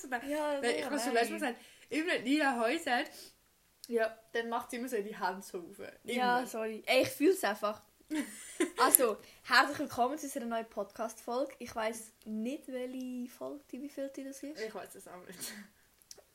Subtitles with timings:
[0.00, 0.28] zu nehmen.
[0.28, 1.56] Ja, Nein, ich schon letztes Mal gesagt,
[1.88, 3.10] immer wenn Nina Heu sagt,
[3.88, 5.78] ja, dann macht sie immer so die Hand so auf.
[5.78, 5.92] Immer.
[6.04, 6.82] Ja, sorry.
[6.86, 7.82] Ey, ich fühle es einfach.
[8.78, 11.54] also, herzlich willkommen zu unserer neuen Podcast-Folge.
[11.58, 14.60] Ich weiss nicht, welche Folge, wie viel das ist.
[14.60, 15.52] Ich weiß es auch nicht.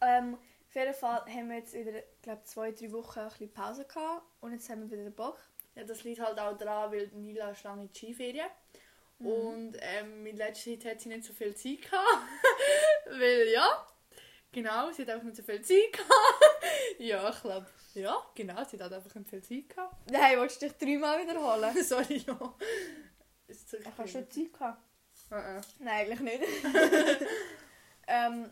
[0.01, 0.37] Ähm,
[0.67, 4.23] auf jeden Fall haben wir jetzt wieder, glaube zwei, drei Wochen ein bisschen Pause gehabt
[4.41, 5.37] und jetzt haben wir wieder Bock.
[5.75, 8.47] Ja, das liegt halt auch daran, weil Nila ist lange in die Skiferien.
[9.19, 9.27] Mhm.
[9.27, 12.03] Und ähm, in letzter Zeit hat sie nicht so viel Zeit gehabt.
[13.09, 13.87] weil, ja,
[14.51, 16.43] genau, sie hat einfach nicht so viel Zeit gehabt.
[16.99, 20.11] ja, ich glaube, ja, genau, sie hat einfach nicht viel Zeit gehabt.
[20.11, 21.75] Nein, willst du dich dreimal wiederholen?
[21.83, 22.55] Sorry, ja.
[23.47, 24.81] Ist Ich habe schon Zeit gehabt.
[25.31, 26.43] Uh Nein, eigentlich nicht.
[28.07, 28.49] ähm,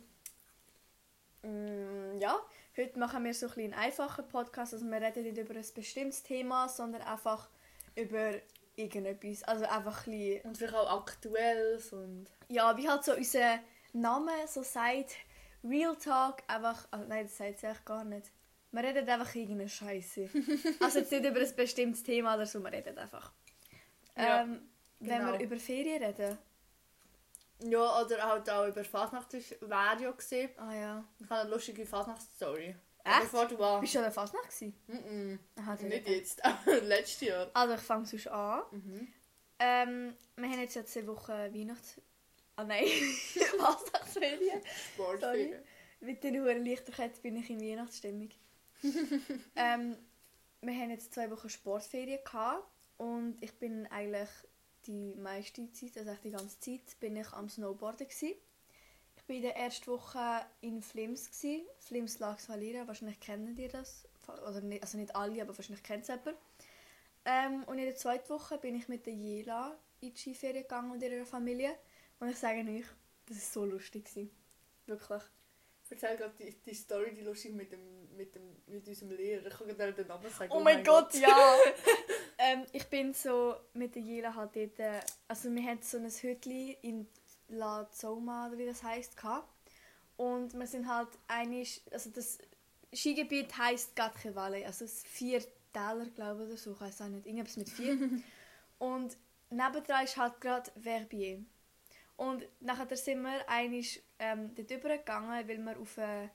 [1.42, 2.40] mm, ja,
[2.78, 4.74] heute machen wir so ein einen einfachen Podcast.
[4.74, 7.50] Also wir reden nicht über ein bestimmtes Thema, sondern einfach
[7.96, 8.34] über
[8.76, 9.44] irgendetwas.
[9.44, 12.28] Also einfach ein bisschen, Und vielleicht auch Aktuelles und...
[12.48, 13.60] ja, wie halt so unser
[13.94, 15.16] Name so sagt,
[15.64, 18.32] Real Talk, einfach, also nein, das sagt sie eigentlich gar nicht.
[18.72, 20.30] Wir reden einfach irgendeine Scheiße.
[20.80, 23.32] also jetzt nicht über ein bestimmtes Thema oder so, wir reden einfach.
[24.18, 24.62] Ja, ähm,
[25.00, 25.34] Wenn genau.
[25.34, 26.38] wir über Ferien reden.
[27.60, 30.50] Ja, oder halt auch über Fasnacht das wäre ja gesehen.
[30.58, 31.04] Ah ja.
[31.20, 32.76] Ich habe eine lustige Fasnachtsstory.
[33.06, 33.22] Echt?
[33.22, 33.82] Bevor du warst.
[33.82, 34.74] Bist du an der Fasnacht gewesen?
[34.88, 35.84] Mm Aha, -mm.
[35.84, 36.42] Nicht jetzt,
[36.84, 37.50] letztes Jahr.
[37.54, 38.64] Also ich fange sonst an.
[38.72, 39.08] Mhm.
[39.60, 42.02] Ähm, wir haben jetzt ja zwei Wochen Weihnachts...
[42.56, 42.86] Ah nein,
[44.14, 44.62] Weihnachtsferien.
[44.94, 45.64] Sportferien.
[46.02, 48.30] Mit den hohen Lichterketten bin ich in Weihnachtsstimmung.
[49.56, 49.98] ähm,
[50.62, 52.64] wir haben jetzt zwei Wochen Sportferien gehabt
[52.98, 54.30] und ich bin eigentlich
[54.86, 58.36] die meiste Zeit, also eigentlich die ganze Zeit, bin ich am Snowboarden gewesen.
[59.16, 61.66] Ich war in der ersten Woche in Flims gewesen.
[61.80, 66.04] Flims Lax Valira, wahrscheinlich kennen ihr das, oder nicht, also nicht alle, aber wahrscheinlich kennt
[66.04, 66.38] es jemand.
[67.26, 70.92] Ähm, und in der zweiten Woche bin ich mit der Jela in die Skiferien gegangen
[70.92, 71.74] und ihrer Familie.
[72.20, 72.86] Und ich sage euch,
[73.28, 74.06] das war so lustig.
[74.06, 74.30] Gewesen.
[74.86, 75.24] Wirklich.
[75.90, 79.46] Erzähl gerade die, die Story, die lustig mit, dem, mit, dem, mit unserem Lehrer.
[79.46, 80.52] Ich kann gerade den Namen sagen.
[80.52, 81.56] Oh, mein Gott, ja!
[82.40, 86.10] ähm, ich bin so mit der Jela halt dort, äh, also wir hatten so ein
[86.10, 87.08] Hütli in
[87.50, 89.48] La Zoma, oder wie das heisst, gehabt.
[90.18, 92.40] Und wir sind halt einig, also das
[92.92, 95.44] Skigebiet heisst Gatche Valley, also es vier
[95.74, 97.98] Täler, glaube ich, oder so, ich weiß auch nicht, irgendwas mit vier.
[98.80, 99.18] und
[99.50, 101.44] nebendran ist halt gerade Verbier.
[102.16, 106.30] Und nachher sind wir einig ähm, dort übergegangen, weil wir auf eine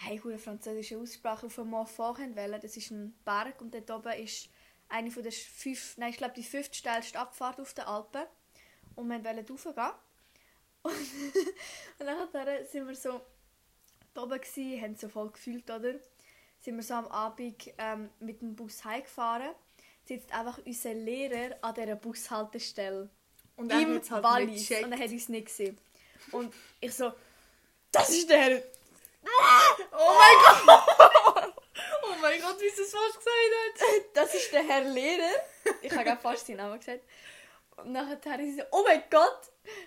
[0.00, 2.60] hey, hure französische Aussprache auf einen Mont Fort wollen.
[2.60, 4.48] Das ist ein Berg und dort oben ist
[4.88, 8.22] eine von den fünf, nein, ich glaube die fünftstellste Abfahrt auf den Alpen.
[8.94, 9.92] Und wir wollten raufgehen.
[10.82, 10.94] Und,
[11.98, 13.20] und nachher sind wir so
[14.16, 15.94] oben gewesen, haben so voll gefühlt, oder?
[16.60, 19.50] Sind wir so am Abend ähm, mit dem Bus heimgefahren.
[20.04, 23.10] Sitzt einfach unser Lehrer an dieser Bushaltestelle.
[23.58, 24.50] Und er Im hat's halt Wallis.
[24.50, 24.86] nicht gecheckt.
[24.86, 25.78] Und er hat uns nicht gesehen.
[26.32, 27.12] Und ich so,
[27.90, 28.62] das ist der Herr.
[29.92, 30.84] Oh mein Gott!
[32.04, 34.04] oh mein Gott, wie es das fast gesagt hat.
[34.14, 35.34] das ist der Herr Lehrer.
[35.82, 37.02] Ich habe gerade fast seinen Namen gesagt.
[37.76, 39.40] Und nachher ich so, oh mein Gott!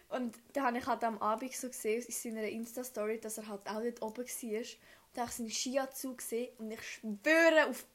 [0.09, 3.68] Und dann habe ich halt am Abend so gesehen, in seiner Insta-Story, dass er halt
[3.68, 4.59] auch dort oben war.
[4.59, 4.78] Und
[5.14, 7.86] dann habe ich seine Skianzug gesehen und ich schwöre auf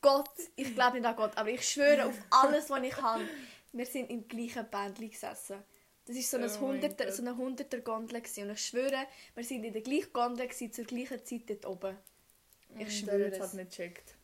[0.00, 3.24] Gott, ich glaube nicht an Gott, aber ich schwöre auf alles, was ich habe.
[3.76, 5.62] Wir sind im gleichen Bändchen gesessen.
[6.04, 8.20] Das war so, ein Oh Hunderter, so eine hunderter Gondel.
[8.20, 8.44] gewesen.
[8.44, 11.96] Und ich schwöre, wir sind in der gleichen Gondel gewesen, zur gleichen Zeit dort oben.
[12.74, 13.42] Ich Und schwöre er hat's es.
[13.42, 14.14] halt nicht gecheckt.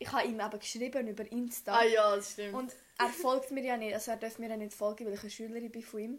[0.00, 1.76] Ich habe ihm eben geschrieben über Insta.
[1.78, 2.54] Ah ja, das stimmt.
[2.54, 5.20] Und er folgt mir ja nicht, also er darf mir ja nicht folgen, weil ich
[5.20, 6.18] eine Schülerin bin von ihm.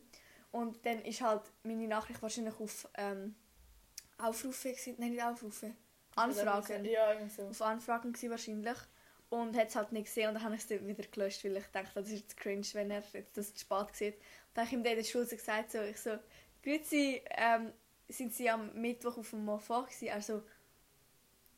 [0.51, 3.35] Und dann ist halt meine Nachricht wahrscheinlich auf ähm,
[4.17, 4.95] Aufrufe, gewesen.
[4.97, 5.73] nein nicht Aufrufe,
[6.15, 6.83] Anfragen.
[6.85, 7.43] Ja, irgendwie so.
[7.47, 8.77] Auf Anfragen gewesen wahrscheinlich.
[9.29, 11.67] Und hat es halt nicht gesehen und dann habe ich es wieder gelöscht, weil ich
[11.67, 14.15] dachte, das ist jetzt cringe, wenn er jetzt das zu spät sieht.
[14.53, 16.17] Dann habe ich ihm dann in der Schule so gesagt, so, ich so,
[16.63, 17.71] Grüezi, ähm,
[18.07, 20.07] sind Sie am Mittwoch auf dem Moffa gewesen?
[20.07, 20.41] Er so,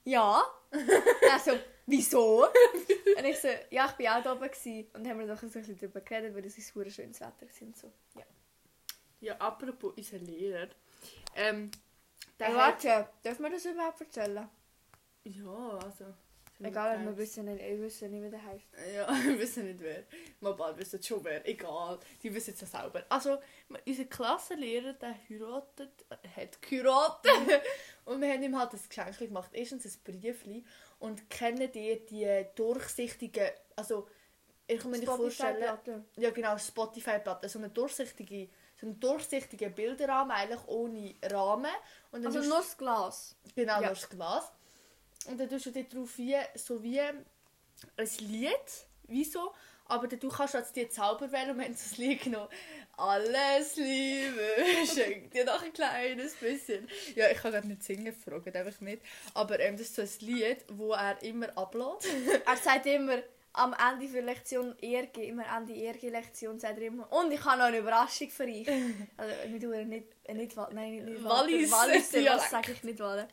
[0.03, 0.43] ja.
[0.71, 1.51] er so,
[1.85, 2.45] wieso?
[3.17, 4.88] und ich so, ja, ich bin auch da oben gewesen.
[4.93, 7.45] Und dann haben wir so ein bisschen darüber geredet, weil es ist ein schönes Wetter
[7.45, 7.91] war und so.
[8.15, 8.25] Ja.
[9.21, 10.67] Ja, apropos unser Lehrer.
[11.35, 11.69] Ähm,
[12.39, 12.83] der Hey, hat...
[12.83, 14.50] warte, dürfen wir das überhaupt erzählen?
[15.24, 16.06] Ja, also...
[16.63, 18.66] Egal, wir wissen nicht, wir wissen nicht, wie der heißt.
[18.96, 20.04] Ja, wir wissen nicht wer.
[20.40, 21.48] Mal bald wissen schon wer.
[21.48, 23.04] Egal, die wissen es ja selber.
[23.10, 23.38] Also,
[23.86, 27.31] unser Klassenlehrer, der heiratet, äh, hat geheiratet.
[28.06, 29.50] und wir haben ihm halt ein Geschenk gemacht.
[29.54, 30.63] Erstens ein Briefli.
[31.00, 34.08] Und kennen die die durchsichtigen, also,
[34.68, 35.80] ich kann mir nicht vorstellen...
[36.16, 37.50] Ja genau, Spotify-Platte.
[37.50, 38.50] So eine durchsichtige,
[38.80, 41.72] so einen durchsichtigen Bilderrahmen, eigentlich ohne Rahmen.
[42.12, 43.36] Und dann Also nur das Glas.
[43.56, 43.80] Genau, Ja.
[43.81, 44.52] nur das Glas.
[45.27, 47.25] Und dann tust du dort drauf wie, so wie ein
[48.19, 48.51] Lied,
[49.07, 49.51] wie so,
[49.85, 52.21] aber dann du kannst du als die Zauber wählen und wir haben so ein Lied
[52.23, 52.47] genommen.
[52.97, 54.56] alles Liebe
[54.94, 56.88] schenkt dir noch ein kleines bisschen.
[57.15, 59.01] Ja, ich kann gerade nicht singen, fragen einfach nicht.
[59.33, 62.07] Aber ähm, das ist so ein Lied, wo er immer ablädt.
[62.45, 63.17] Er sagt immer,
[63.53, 67.65] am Ende der Lektion ERG, immer Ende ERG-Lektion, sagt er immer, und ich habe noch
[67.65, 68.65] eine Überraschung für euch.
[69.17, 72.35] Also, wir tun nicht, nicht, nein, nicht Wallis- Wallis, Dialekt.
[72.44, 73.25] das sage ich nicht Wallis.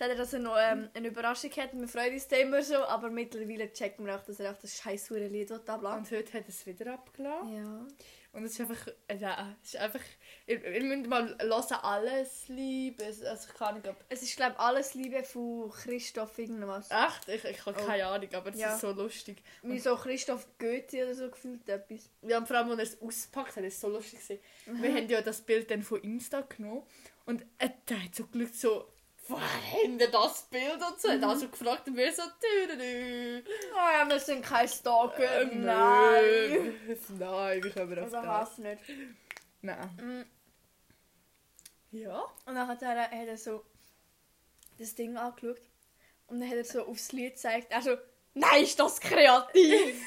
[0.00, 3.70] Er, dass er noch ähm, eine Überraschung hat, wir freuen uns immer so, aber mittlerweile
[3.72, 6.64] checken wir auch, dass er auch das scheiß Lied abladen Und heute hat er es
[6.66, 7.54] wieder abgeladen.
[7.54, 7.86] Ja.
[8.32, 10.00] Und es ist einfach, äh, ja, es ist einfach,
[10.46, 13.04] ihr, ihr müsst mal hören, alles Liebe.
[13.04, 13.96] Also ich kann nicht, ob...
[14.08, 16.88] Es ist, glaube ich, alles Liebe von Christoph irgendwas.
[16.90, 17.28] Echt?
[17.28, 17.86] Ich, ich habe Oh.
[17.86, 18.72] keine Ahnung, aber es Ja.
[18.74, 19.42] ist so lustig.
[19.62, 22.08] Wie so Christoph Goethe oder so gefühlt etwas.
[22.22, 24.40] Ja, und vor allem, als er es auspackt hat, ist es so lustig gewesen.
[24.80, 26.84] Wir haben ja das Bild dann von Insta genommen
[27.26, 28.86] und äh, der hat so Glück so,
[29.30, 31.10] woher haben ihr das Bild und so?
[31.10, 33.42] Hat also gefragt und wir so, dü, dü.
[33.72, 35.42] Oh ja, wir sind kein Stalker.
[35.42, 36.74] Ähm, Nein.
[37.18, 38.26] Nein, wie kommen wir auf Also das?
[38.26, 38.82] hasse nicht.
[39.62, 40.26] Nein.
[41.92, 41.96] Mm.
[41.96, 42.20] Ja?
[42.46, 43.64] Und dann hat er, hat er so
[44.78, 45.60] das Ding angeschaut.
[46.26, 47.70] Und dann hat er so aufs Lied gezeigt.
[47.70, 47.96] Er so,
[48.34, 50.06] nein, ist das kreativ!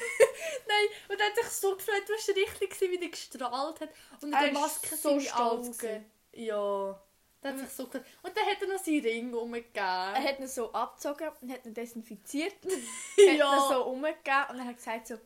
[0.66, 3.90] Nein, und er hat sich so gefreut, du warst richtig gewesen, wie die gestrahlt hat.
[4.22, 6.04] Und Er der Maske so stolz Augen.
[6.32, 7.00] Ja.
[7.44, 7.84] Der hat sich so.
[7.84, 7.92] Und
[8.36, 9.74] dann hat er noch seinen Ring umgegeben.
[9.76, 12.54] er hat ihn so abgezogen und hat ihn desinfiziert.
[12.64, 13.54] hat Ja.
[13.54, 15.18] ihn so umgegeben und er hat gesagt so,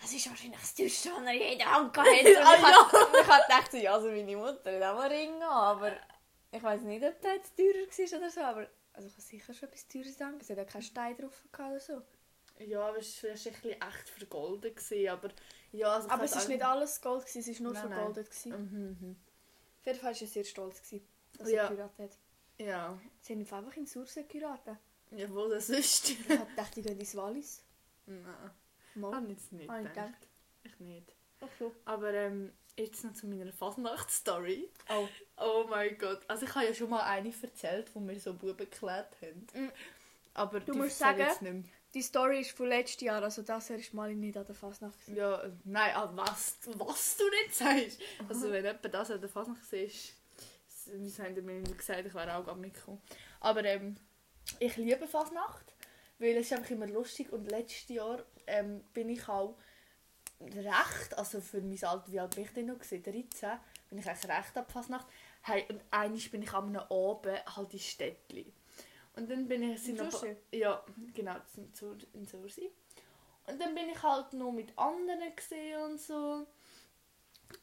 [0.00, 2.16] das ist wahrscheinlich das Teuerste, was er je in der Hand gehabt hat.
[2.20, 3.26] Und ich ja.
[3.28, 5.92] hab- gedacht, so, ja, also meine Mutter hat auch einen Ring an, aber
[6.52, 9.54] ich weiß nicht, ob der jetzt teurer war oder so, aber also ich habe sicher
[9.54, 10.36] schon etwas Teures an.
[10.38, 12.02] Es hat ja keinen Stein drauf gehabt oder so.
[12.58, 14.74] Ja, aber es war vielleicht ein bisschen echt vergolden.
[14.74, 15.28] Gewesen, aber
[15.72, 18.26] ja, also Aber es war auch- nicht alles Gold, gewesen, es war nur Nein, vergoldet.
[18.30, 18.50] gewesen.
[18.52, 19.16] Mhm, mhm.
[19.86, 21.06] Auf jeden Fall war er sehr stolz, gewesen,
[21.38, 21.62] dass Ja.
[21.64, 22.18] er geheiratet hat.
[22.58, 22.98] Ja.
[23.20, 24.76] Sie haben einfach in Sursee geheiratet.
[25.12, 26.08] Jawohl, das ist.
[26.10, 27.62] Ich gedacht, die gehen ins Wallis.
[28.06, 28.24] Nein.
[28.96, 29.14] Mal.
[29.14, 30.06] Habe ich jetzt nicht Habe ich gedacht.
[30.08, 30.28] gedacht.
[30.64, 31.12] Ich nicht.
[31.40, 31.72] Ach so.
[31.84, 34.68] Aber ähm, jetzt noch zu meiner Fasnacht-Story.
[34.88, 35.08] Oh.
[35.36, 36.22] Oh mein Gott.
[36.28, 39.46] Also ich habe ja schon mal eine erzählt, wo wir so Buben geklärt haben.
[39.66, 39.70] Mm.
[40.34, 41.62] Aber Du musst ich sagen- jetzt nicht mehr.
[41.96, 45.00] Die Story ist von letztes Jahr, also das Jahr ist mal nicht an der Fasnacht.
[45.00, 45.16] gewesen.
[45.16, 47.98] Ja, nein, ah, was, was du nicht sagst.
[48.28, 50.12] Also wenn jemand das an der Fasnacht siehst,
[50.58, 53.00] das haben mir nicht gesagt, ich wäre auch gar mitgekommen.
[53.40, 53.96] Aber ähm,
[54.58, 55.72] ich liebe Fasnacht,
[56.18, 59.56] weil es ist einfach immer lustig und letztes Jahr ähm, bin ich auch
[60.38, 62.78] recht, also für mein Alter, wie alt bin ich denn noch?
[62.78, 63.04] gewesen?
[63.04, 63.58] 13,
[63.88, 65.06] bin ich eigentlich recht ab Fasnacht.
[65.40, 68.52] Hey, und einmal bin ich am Abend halt in Städtli.
[69.16, 69.86] Und dann bin ich...
[69.88, 70.36] noch- Sursee?
[70.52, 70.84] Ja,
[71.14, 72.70] genau, in Sur- in Sursee.
[73.46, 76.46] Und dann bin ich halt noch mit anderen gesehen und so.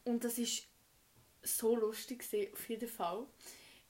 [0.04, 0.66] Und das ist
[1.42, 3.26] so lustig gewesen, auf jeden Fall.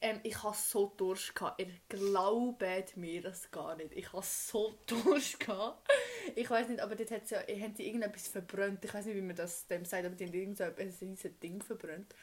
[0.00, 1.34] Ähm, ich hatte so Durst.
[1.34, 1.60] Gehabt.
[1.62, 3.92] Ihr glaubt mir das gar nicht.
[3.92, 5.40] Ich hatte so Durst.
[5.40, 5.88] Gehabt.
[6.34, 8.84] Ich weiß nicht, aber dort hat's ja, haben die irgendetwas verbrannt.
[8.84, 11.62] Ich weiß nicht, wie man das dem sagt, aber die haben irgend so ein Ding
[11.62, 12.14] verbrannt.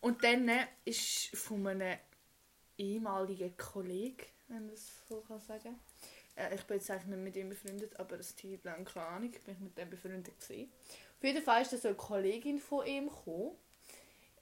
[0.00, 0.50] Und dann
[0.84, 1.98] ist von einem
[2.76, 5.78] ehemaligen Kollegen, wenn das so kann sagen
[6.36, 9.30] äh, ich bin jetzt eigentlich nicht mit ihm befreundet, aber eine Zeit lang, keine Ahnung,
[9.30, 10.70] bin ich mit dem befreundet gewesen.
[11.16, 13.56] Auf jeden Fall ist da so eine Kollegin von ihm gekommen.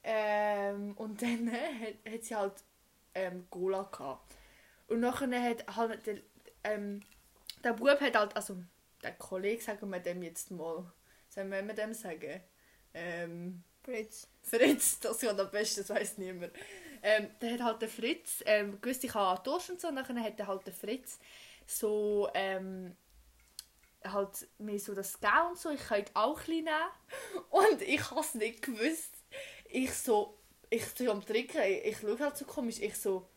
[0.03, 2.53] Ähm, und dann äh, hat, hat sie halt
[3.15, 4.35] ähm, Gola gehabt.
[4.87, 6.17] Und nachher hat halt der,
[6.63, 7.01] ähm,
[7.63, 8.57] der Bub hat halt, also
[9.01, 10.91] der Kollege, sagen wir dem jetzt mal,
[11.29, 12.41] sollen wir dem sagen?
[12.93, 14.27] Ähm, Fritz.
[14.43, 16.53] Fritz, das geht am besten, das weiß niemand.
[17.07, 20.23] Ähm, der hat halt der Fritz, ähm, gewusst, ich habe Durst und so, und dann
[20.23, 21.19] hat halt der Fritz
[21.67, 22.95] so, ähm,
[24.03, 27.45] halt mir so das gegeben und so, ich kann auch ein bisschen nehmen.
[27.49, 29.13] Und ich habe es nicht gewusst.
[29.69, 30.37] Ich so,
[30.69, 33.27] ich so am Trinken, ich, ich schaue halt so komisch, ich so,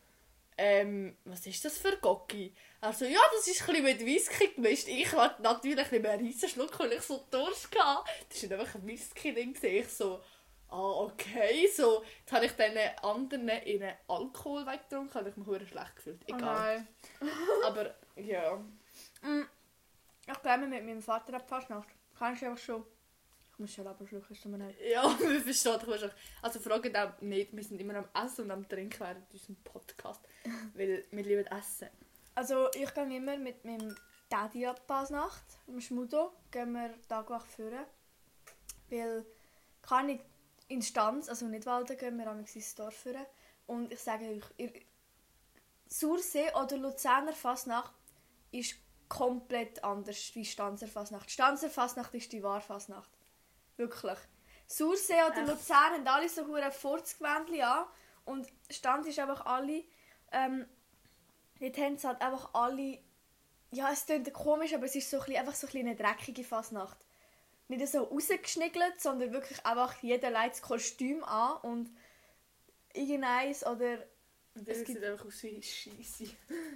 [0.57, 2.53] ähm, was ist das für Gocki?
[2.81, 4.87] Also ja, das ist ein bisschen mit Whisky gemischt.
[4.87, 8.09] Ich wollte natürlich nicht mehr einen riesen Schluck, weil ich so Durst hatte.
[8.29, 9.55] Das war einfach ein Whisky-Ding.
[9.61, 10.21] Ich so,
[10.69, 11.67] ah, okay.
[11.67, 16.21] So, jetzt habe ich dann anderen einen Alkohol weggetrunken, habe ich mich verdammt schlecht gefühlt.
[16.23, 16.85] Oh Egal.
[17.19, 17.29] nein.
[17.65, 18.55] Aber, ja.
[19.21, 19.45] Mm.
[20.27, 21.89] Ich gehe mit meinem Vater ab Fasnacht.
[22.17, 22.85] Kannst du einfach schon.
[23.51, 24.79] Ich muss schon aber schlucken, ist mir nicht.
[24.89, 26.17] Ja, wir verstehen dich wahrscheinlich.
[26.41, 30.21] Also fragen auch nicht, wir sind immer am Essen und am Trinken während unserem Podcast.
[30.75, 31.89] weil wir lieben Essen.
[32.35, 33.95] Also ich gehe immer mit meinem
[34.29, 35.43] Daddy ab Fasnacht.
[35.67, 37.85] Im Schmudo gehen wir Tagwach führen.
[38.89, 39.25] Weil
[39.81, 40.21] kann ich
[40.69, 43.25] in Stanz, also nicht Walden, gehen wir am ins Dorf führen.
[43.67, 44.71] Und ich sage euch, ihr,
[45.87, 47.93] Sursee oder Luzerner Fasnacht
[48.51, 48.75] ist
[49.09, 51.29] komplett anders wie Stanzer Fasnacht.
[51.29, 53.09] Stanzer Fasnacht ist die wahre Fasnacht.
[53.75, 54.17] Wirklich.
[54.67, 55.47] Sursee oder Echt?
[55.47, 57.85] Luzern haben alle so hure Furzgewändchen an
[58.25, 59.83] und Stanz ist einfach alle
[60.31, 60.67] ähm,
[61.59, 62.99] dort haben sie halt einfach alle
[63.71, 65.95] ja es klingt komisch aber es ist so ein bisschen, einfach so ein bisschen eine
[65.95, 66.97] dreckige Fasnacht
[67.69, 71.89] nicht so rausgeschniggelt, sondern wirklich einfach jeder legt das Kostüm an und
[72.93, 74.05] irgendeins oder
[74.55, 76.25] Und Es gibt- sieht einfach aus wie Scheisse.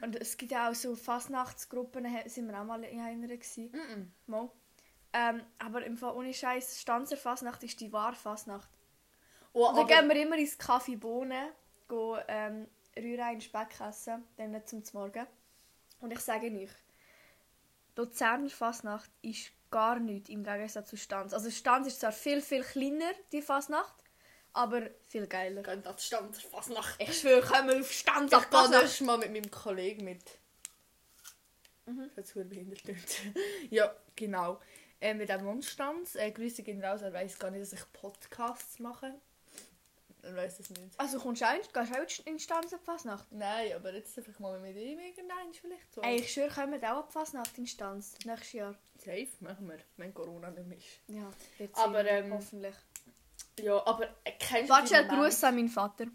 [0.02, 3.72] und es gibt ja auch so Fastnachtsgruppen, da sind wir auch mal in einer gewesen.
[3.74, 4.12] Mhm.
[4.28, 4.50] Mal.
[5.12, 8.70] Ähm, aber im Fall ohne Scheiß, Stanzer Fastnacht ist die wahre Fastnacht.
[9.52, 11.50] Oh, Und dann gehen wir immer ins Kaffee Bohnen,
[11.90, 15.28] gehen ähm, Rührei in Speck essen, dann zum Morgen.
[16.00, 16.72] Und ich sage euch,
[17.96, 21.34] Luzerner Fasnacht ist gar nichts im Gegensatz zu Stanz.
[21.34, 23.96] Also Stanz ist zwar viel, viel kleiner, die Fasnacht,
[24.53, 25.63] aber viel geiler.
[25.63, 27.00] gehen an fast nach.
[27.00, 28.84] Ich schwöre, kommen wir auf Stanz Ich gehe Fasnacht.
[28.84, 30.22] nächstes Mal mit meinem Kollegen mit.
[31.88, 32.12] Mhm.
[32.15, 32.82] Das ist behindert.
[33.72, 34.60] ja, genau.
[35.01, 36.13] Äh, mit dem Mondstanz.
[36.15, 37.01] Äh, Grüße gehen raus.
[37.01, 39.15] Er weiß gar nicht, dass ich Podcasts mache.
[40.24, 40.98] Er weiß das nicht.
[40.98, 41.80] Also kommst du auch in, gehst du
[42.24, 43.30] auch in Stanz auf Fasnacht?
[43.32, 46.01] Nein, aber jetzt einfach mal mit ihm irgendein vielleicht so.
[46.01, 48.75] Ey, ich schwöre, kommen wir auch auf Fasnacht in Stanz nächstes Jahr.
[48.98, 51.00] Safe machen wir, wenn Corona nicht mehr ist.
[51.08, 52.75] Ja, wird Aber, ähm, hoffentlich.
[53.60, 56.06] Ja, aber äh, kennst du Warte, schnell Momente- Gruß an meinen Vater.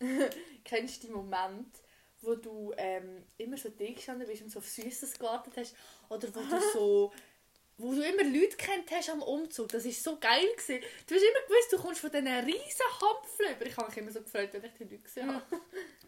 [0.64, 1.80] Kennst du die Momente,
[2.22, 5.74] wo du ähm, immer so dick gestanden bist und so auf Süßes gewartet hast?
[6.08, 7.12] Oder wo du so...
[7.80, 9.68] Wo du immer Leute kennt hast am Umzug.
[9.68, 10.46] Das war so geil.
[10.52, 10.80] Gewesen.
[11.06, 13.68] Du hast immer gewusst, du kommst von diesen riesen Hampflöbern.
[13.68, 15.60] Ich habe mich immer so gefreut, wenn ich die Leute gesehen habe.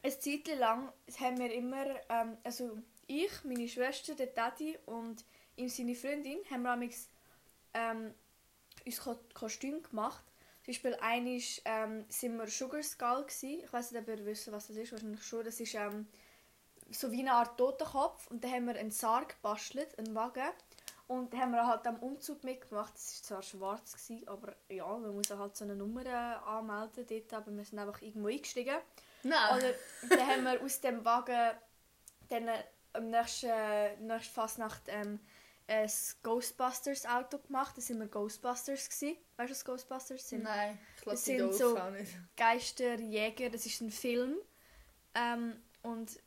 [0.02, 5.24] Eine Zeit lang haben wir immer, ähm, also ich, meine Schwester, der Daddy und
[5.56, 7.08] ihm seine Freundin, haben wir amigs,
[7.74, 8.14] ähm,
[8.84, 10.24] uns Ko Kostüm gemacht.
[10.64, 13.62] Zum Beispiel einmal ähm, sind wir Sugar Skull gsi.
[13.64, 14.92] Ich weiß nicht, ob ihr wisst, was das ist.
[14.92, 15.44] Wahrscheinlich schon.
[15.44, 16.06] Das ist ähm,
[16.90, 18.28] so wie eine Art Totenkopf.
[18.28, 20.50] Und dann haben wir einen Sarg gebastelt, einen Wagen.
[21.08, 22.94] Und dann haben wir halt am Umzug mitgemacht.
[22.94, 27.06] Das war zwar schwarz, gewesen, aber ja, man muss halt so eine Nummer äh, anmelden
[27.06, 27.34] dort.
[27.34, 28.76] Aber wir sind einfach irgendwo eingestiegen.
[29.22, 29.56] Nein.
[29.56, 29.74] Oder
[30.08, 31.50] dann haben wir aus dem Wagen
[32.28, 33.50] dann äh, am nächsten,
[34.06, 35.20] nächsten Fastnacht ähm,
[35.68, 35.90] ein
[36.22, 37.76] Ghostbusters Auto gemacht.
[37.76, 39.18] Da sind wir Ghostbusters gsi.
[39.36, 40.44] Weißt du, was Ghostbusters sind?
[40.44, 42.12] Nein, ich glaube, Das sind Dolphs so- auch nicht.
[42.36, 43.50] Geisterjäger.
[43.50, 44.36] Das ist ein Film.
[45.14, 46.18] Ähm, und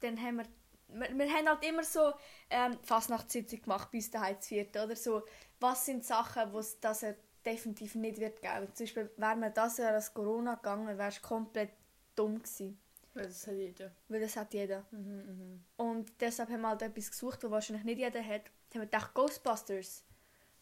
[0.00, 0.46] dann haben wir
[0.94, 2.12] wir, wir haben halt immer so
[2.50, 5.22] ähm, Fastnachtssitzung gemacht bis daheim zu vierten, oder so.
[5.60, 8.68] Was sind Sachen, wo es das er definitiv nicht wird geben?
[8.74, 11.70] Zum Beispiel, wäre mir das Jahr als Corona gegangen, wäre es komplett
[12.14, 12.78] dumm gewesen.
[13.14, 13.92] Ja, das hat jeder.
[14.08, 14.84] Weil das hat jeder.
[14.90, 15.64] Mhm, mhm.
[15.76, 18.44] Und deshalb haben wir halt etwas gesucht, was wahrscheinlich nicht jeder hat.
[18.70, 20.04] Dann haben wir gedacht, Ghostbusters.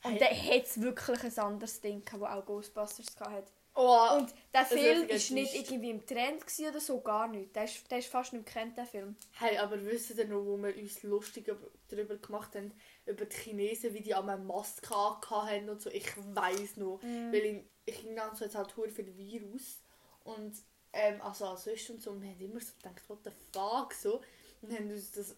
[0.05, 0.19] Und Hey.
[0.19, 3.53] dann hat es wirklich ein anderes Ding, das auch Ghostbusters hatte.
[3.75, 7.57] Oh, Und der Film war nicht irgendwie im Trend oder so, gar nicht.
[7.57, 9.17] Der ist, der ist fast nicht gekannt, der Film.
[9.39, 12.73] Hey, aber wisst ihr noch, wo wir uns lustig über- darüber gemacht haben,
[13.07, 15.89] über die Chinesen, wie die einmal eine Maske haben und so.
[15.91, 17.33] Ich weiß noch, Mhm.
[17.33, 19.81] weil in China so jetzt halt viel Virus
[20.25, 20.55] und
[20.93, 23.95] ähm, also als sonst und so, und wir haben immer so gedacht, what the fuck,
[23.95, 24.21] so.
[24.61, 25.35] Und haben uns das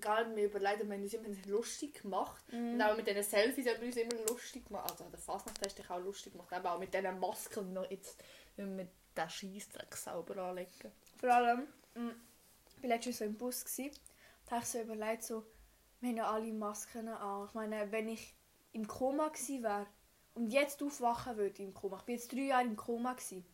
[0.00, 2.42] gar nicht mehr überlegt wir haben uns immer lustig gemacht.
[2.52, 2.74] Mhm.
[2.74, 4.90] Und auch mit diesen Selfies haben wir uns immer lustig gemacht.
[4.90, 7.72] Also an der Fasnacht hast du dich auch lustig gemacht, aber auch mit diesen Masken
[7.72, 8.22] noch jetzt,
[8.56, 10.92] wenn wir den Scheissdreck sauber anlegen.
[11.18, 12.14] Vor allem, mh,
[12.76, 13.90] ich war letztens so im Bus gsi,
[14.46, 15.44] da habe ich so überlegt, so,
[16.00, 17.46] wir haben ja alle Masken an.
[17.48, 18.34] Ich meine, wenn ich
[18.72, 19.86] im Koma gsi wäre
[20.34, 23.44] und jetzt aufwachen würde im Koma, ich bin jetzt drei Jahre im Koma gsi,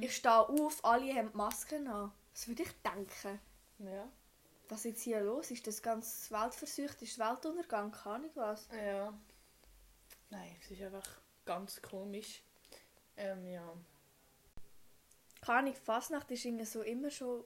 [0.00, 2.10] ich stehe auf, alle haben Masken an.
[2.32, 3.40] Was würde ich denken?
[3.78, 4.08] Ja.
[4.68, 5.66] Was jetzt hier los ist?
[5.66, 8.68] Das ganze Weltversucht ist Weltuntergang, keine Ahnung was.
[8.72, 9.12] Ja.
[10.30, 11.06] Nein, es ist einfach
[11.44, 12.42] ganz komisch.
[13.16, 13.72] Ähm, ja.
[15.40, 17.44] Keine Ahnung, Fasnacht ist irgendwie so immer schon...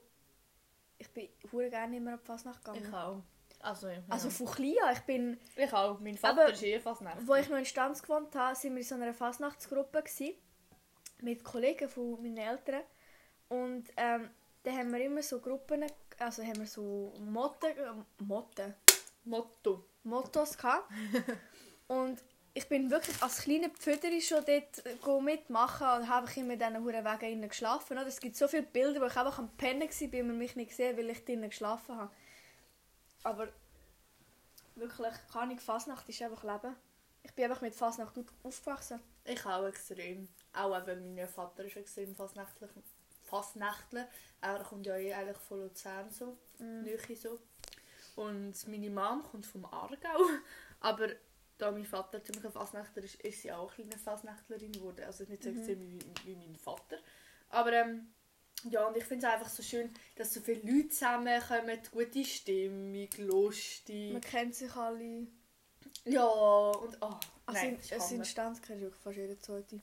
[0.97, 2.93] Ich bin hure gerne immer auf Fasnacht gegangen.
[2.93, 3.21] auch.
[3.59, 4.01] Also, ja.
[4.09, 5.39] Also von klein an, ich bin...
[5.55, 5.99] ich auch.
[5.99, 7.27] Mein Vater Aber- ist eh fast nicht.
[7.27, 10.35] Wo ich noch in Stanz gewohnt habe, sind wir in so einer Fasnachtsgruppe gsi,
[11.21, 12.81] mit Kollegen von meinen Eltern.
[13.49, 14.31] Und ähm,
[14.63, 15.85] da haben wir immer so Gruppen,
[16.21, 18.73] also haben wir so Motten, äh, Motten,
[19.25, 19.85] Motto.
[20.03, 20.91] Mottos gehabt.
[21.87, 22.19] Und
[22.53, 26.59] ich bin wirklich als kleiner Pföderi schon dort äh, mitmachen und habe ich immer in
[26.59, 27.97] diesen Huren Wegen innen geschlafen.
[27.97, 28.07] Oder?
[28.07, 30.69] Es gibt so viele Bilder, wo ich einfach am Pennen war, und man mich nicht
[30.69, 32.11] gesehen weil ich drinnen geschlafen habe.
[33.23, 33.47] Aber
[34.75, 36.75] wirklich, keine Fasnacht ist einfach Leben.
[37.23, 38.99] Ich bin einfach mit Fasnacht auf- aufgewachsen.
[39.23, 40.27] Ich auch extrem.
[40.53, 42.15] Auch eben mein Vater ist extrem
[43.31, 44.07] Fastnächtler.
[44.41, 46.37] Er kommt ja eh eigentlich von Luzern so.
[46.59, 46.83] Mhm.
[46.83, 47.39] Nähe so.
[48.15, 50.19] Und meine Mom kommt vom Aargau.
[50.81, 51.07] Aber
[51.57, 55.03] da mein Vater ziemlich ein Fastnächtler ist, ist sie auch eine kleine Fastnächtlerin geworden.
[55.05, 55.57] Also nicht so Mhm.
[55.57, 56.97] extrem wie, wie mein Vater.
[57.49, 58.11] Aber ähm,
[58.63, 63.09] ja, und ich finde es einfach so schön, dass so viele Leute zusammenkommen, gute Stimmung,
[63.17, 64.11] lustig.
[64.13, 65.27] Man kennt sich alle.
[66.05, 69.79] Ja, und oh, Also nein, in, es sind wirklich fast jeder zweite.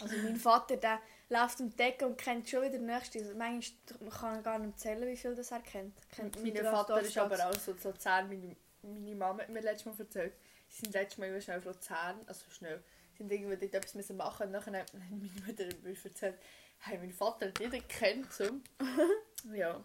[0.00, 1.00] Also mein Vater, der
[1.34, 3.18] läuft um die Ecke und kennt schon wieder den nächsten.
[3.18, 5.94] Also manchmal kann er gar nicht zählen, wie viel das er kennt.
[6.10, 8.24] kennt Mein Vater ist aber auch so sozial.
[8.26, 10.34] Meine, meine Mama hat mir letztes Mal erzählt,
[10.68, 12.82] sie sind letztes Mal immer schnell auf Luzern, also schnell,
[13.18, 16.38] sind irgendwie dort etwas müssen machen und nachher hat meine Mutter mir erzählt,
[16.78, 18.44] hey, mein Vater hat jeden kennt, so.
[19.54, 19.82] ja.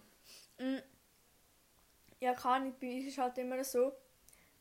[0.60, 0.78] Mm.
[2.22, 2.76] Ja, kann ich.
[2.76, 3.94] Bei uns ist halt immer so,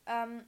[0.05, 0.45] ähm,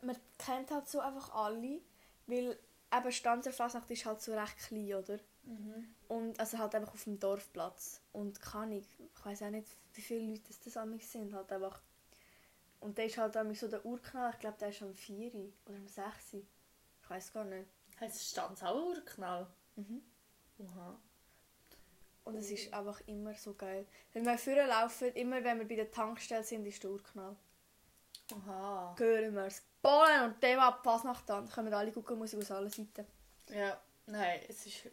[0.00, 1.80] man kennt halt so einfach alle,
[2.26, 2.58] weil
[2.92, 5.18] eben Stanzer Fasnacht ist halt so recht klein, oder?
[5.44, 5.94] Mhm.
[6.08, 8.00] Und also halt einfach auf dem Dorfplatz.
[8.12, 11.80] Und kann ich, ich weiß auch nicht, wie viele Leute das, das sind, halt einfach.
[12.80, 15.32] Und der ist halt amigs so der Urknall, ich glaube, der ist am 4
[15.66, 16.34] oder am 6.
[16.34, 17.68] Ich weiß gar nicht.
[18.00, 19.46] Heißt es Stanzauerknall?
[19.76, 20.02] Mhm.
[20.58, 20.98] Oha.
[22.24, 23.86] Und es ist einfach immer so geil.
[24.12, 27.36] Wenn wir vorher laufen, immer wenn wir bei der Tankstelle sind, ist der Urknall.
[28.34, 28.94] Oha.
[28.98, 29.62] Hören wir es.
[29.80, 31.50] Ballen und dem ab, pass nach dann.
[31.50, 33.06] Kommen alle gucken Musik aus allen Seiten.
[33.50, 34.88] Ja, nein, es ist...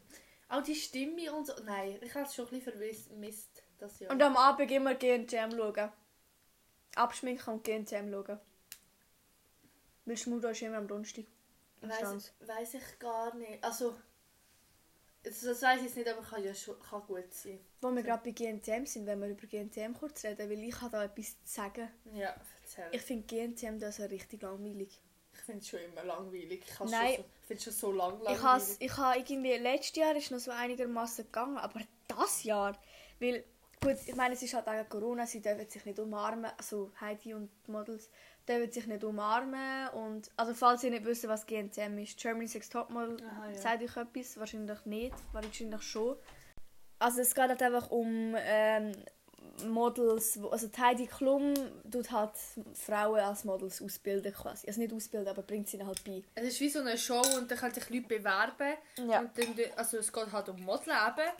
[0.49, 1.53] Auch die Stimme und so...
[1.63, 4.11] Nein, ich habe es schon ein bisschen vermisst, das Jahr.
[4.11, 5.91] Und am Abend immer GNTM schauen.
[6.95, 8.39] Abschminken und GNTM schauen.
[10.05, 11.25] Weil Schmudo ist immer am Donnerstag.
[11.81, 13.63] Weiß, weiß ich gar nicht.
[13.63, 13.95] Also...
[15.21, 17.59] Das, das weiß ich jetzt nicht, aber kann ja schon kann gut sein.
[17.81, 20.91] Wo wir gerade bei GNTM sind, wenn wir über GNTM kurz reden, weil ich habe
[20.91, 21.89] da etwas zu sagen.
[22.13, 22.33] Ja,
[22.77, 22.89] erzähl.
[22.91, 24.99] Ich finde GNTM das richtig langweilig.
[25.33, 26.63] Ich finde es schon immer langweilig.
[26.67, 27.15] Ich Nein.
[27.15, 28.37] Schon so, ich finde es schon so lang langweilig.
[28.37, 32.77] Ich has, ich habe irgendwie letztes Jahr ist noch so einigermaßen gegangen, aber das Jahr,
[33.19, 33.43] weil
[33.81, 37.33] gut, ich meine, es ist halt auch Corona, sie dürfen sich nicht umarmen, also Heidi
[37.33, 38.09] und die Models
[38.47, 42.73] dürfen sich nicht umarmen und also falls ihr nicht wisst, was GNTM ist, Germany's Next
[42.73, 43.53] Topmodel, Aha, ja.
[43.53, 46.17] sagt euch etwas, wahrscheinlich nicht, wahrscheinlich schon.
[46.97, 48.91] Also es geht halt einfach um ähm,
[49.67, 51.53] Models, also die Heidi Klum
[51.91, 52.31] tut halt
[52.73, 56.23] Frauen als Models ausbilden quasi, also nicht ausbilden, aber bringt sie ihnen halt bei.
[56.35, 58.73] Es ist wie so eine Show und dann können sich Leute bewerben.
[59.09, 59.19] Ja.
[59.19, 61.31] Und dann, also es geht halt um Modelleben.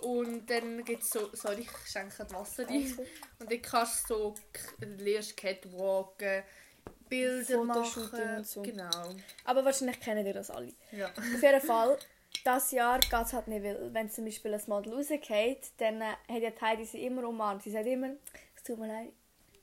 [0.00, 2.94] Und dann gibt es so, sorry, ich schenke das Wasser rein.
[2.96, 3.06] Gut.
[3.38, 4.34] Und dann kannst du so,
[4.80, 6.42] lernst Catwalken,
[7.08, 8.36] Bilder machen.
[8.36, 8.62] und so.
[8.62, 9.14] Genau.
[9.44, 10.72] Aber wahrscheinlich kennen ihr das alle.
[10.92, 11.10] Ja.
[11.10, 11.98] Auf jeden Fall,
[12.44, 16.14] das Jahr geht es halt nicht, weil wenn zum Beispiel ein Model rausgeht, dann äh,
[16.28, 17.62] hat ja die Heidi sie immer umarmt.
[17.62, 18.10] Sie sagt immer,
[18.56, 19.12] es tut mir leid,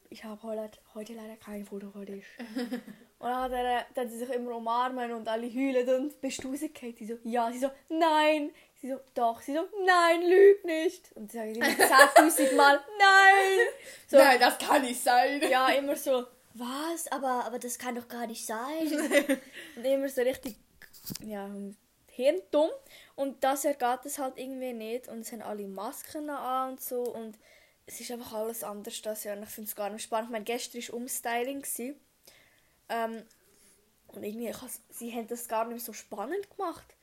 [0.10, 2.22] ich habe heute, heute leider kein Foto von dir.
[3.20, 6.50] und dann, hat äh, dann sie sich immer umarmen und alle heulen und bist du
[6.50, 6.96] rausgekommen?
[6.98, 7.52] Sie so, ja.
[7.52, 8.52] Sie so, nein.
[8.82, 9.42] Sie so, doch.
[9.42, 11.12] Sie so, nein, lüg nicht.
[11.16, 13.68] Und sie sagen immer 10'000 Mal, nein.
[14.08, 15.42] So, Nein, das kann nicht sein.
[15.50, 17.10] ja, immer so, was?
[17.12, 18.92] Aber, aber das kann doch gar nicht sein.
[19.76, 20.56] und immer so richtig,
[21.24, 21.50] ja,
[22.22, 22.70] hirndumm.
[23.16, 25.08] Und das Jahr geht es halt irgendwie nicht.
[25.08, 27.02] Und es haben alle Masken an und so.
[27.04, 27.38] Und
[27.86, 29.38] es ist einfach alles anders das Jahr.
[29.38, 30.28] Und ich finde es gar nicht spannend.
[30.30, 31.64] Ich meine, gestern war Umstyling.
[32.90, 33.24] Ähm,
[34.08, 36.96] und irgendwie, ich has- sie haben das gar nicht so spannend gemacht.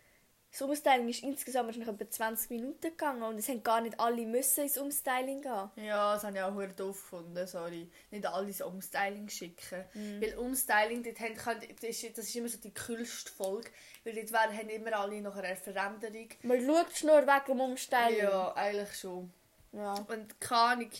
[0.50, 4.26] Das Umstyling ist insgesamt wahrscheinlich etwa 20 Minuten gegangen und es haben gar nicht alle
[4.26, 5.70] müssen ins Umstyling gehen.
[5.76, 7.90] Ja, das habe ich auch sehr doof gefunden, sorry.
[8.10, 9.84] Nicht alle so Umstyling schicken.
[9.92, 10.22] Mhm.
[10.22, 13.70] Weil Umstyling, dort haben, das, ist, immer so die kühlste Folge.
[14.04, 16.28] Weil dort haben immer alle noch eine Veränderung.
[16.42, 18.18] Man schaut nur wegen dem Umstyling.
[18.18, 19.30] Ja, eigentlich schon.
[19.72, 19.92] ja.
[19.94, 20.90] Und keine Ahnung.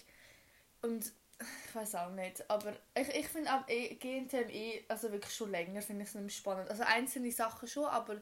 [0.82, 2.48] Und ich weiß auch nicht.
[2.50, 6.14] Aber ich, ich finde auch eh, GNTM eh, also wirklich schon länger finde ich es
[6.14, 6.68] nicht spannend.
[6.68, 8.20] Also einzelne Sachen schon, aber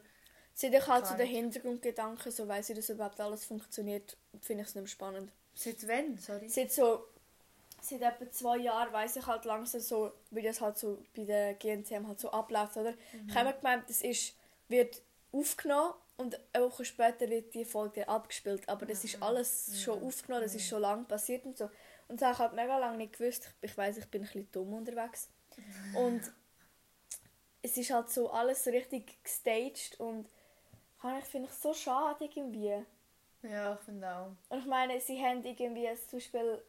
[0.56, 4.70] Sie dich halt zu den Hintergrundgedanken, so weiss ich, dass überhaupt alles funktioniert, finde ich
[4.70, 5.30] es nicht mehr spannend.
[5.54, 6.16] seit wann?
[6.16, 6.48] Sorry.
[6.48, 7.04] Seit so,
[7.82, 11.52] seit etwa zwei Jahren weiss ich halt langsam so, wie das halt so bei der
[11.54, 12.94] GNTM halt so abläuft, oder?
[13.28, 14.34] Ich habe mir gemeint, das ist,
[14.68, 20.02] wird aufgenommen und eine Woche später wird die Folge abgespielt, aber das ist alles schon
[20.02, 21.68] aufgenommen, das ist schon lange passiert und so.
[22.08, 23.52] Und das habe ich halt mega lange nicht gewusst.
[23.60, 25.28] Ich, ich weiss, ich bin ein bisschen dumm unterwegs.
[25.94, 26.22] Und
[27.62, 30.28] es ist halt so alles so richtig gestaged und
[31.06, 32.84] kann ich finde ich so schade irgendwie.
[33.42, 34.32] Ja, ich finde auch.
[34.48, 36.62] Und ich meine, sie haben irgendwie zum Beispiel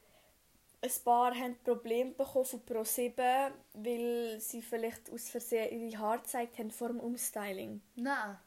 [0.82, 6.60] ein paar haben Probleme bekommen von Pro7, weil sie vielleicht aus Versehen ihre Haare gezeigt
[6.60, 7.82] haben vor dem Umstyling.
[7.96, 8.38] Nein.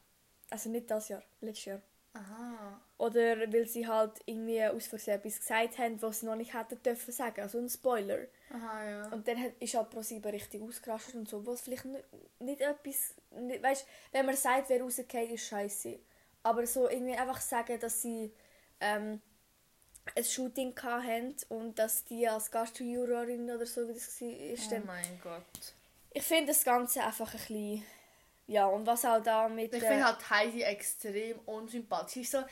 [0.49, 1.81] Also nicht das Jahr, letztes Jahr.
[2.13, 2.79] Aha.
[2.97, 6.81] Oder weil sie halt irgendwie aus Versehen etwas gesagt haben, was sie noch nicht hätten
[6.83, 8.27] dürfen sagen, also ein Spoiler.
[8.53, 9.07] Aha, ja.
[9.09, 12.05] Und dann ist halt Pro7 richtig ausgerastet und so, was vielleicht nicht,
[12.39, 15.99] nicht etwas, weißt, wenn man sagt, wer rausgeht, ist scheiße.
[16.43, 18.33] Aber so irgendwie einfach sagen, dass sie
[18.79, 19.21] ähm,
[20.15, 24.81] ein Shooting hatten und dass die als Gastjurorin oder so, wie das war, ist, oh
[24.85, 25.73] mein Gott.
[26.11, 27.85] ich finde das Ganze einfach ein bisschen.
[28.47, 29.73] Ja, und was auch da mit.
[29.73, 32.13] Ich äh, finde halt Heidi extrem unsympathisch.
[32.13, 32.47] Sie ist so, hallo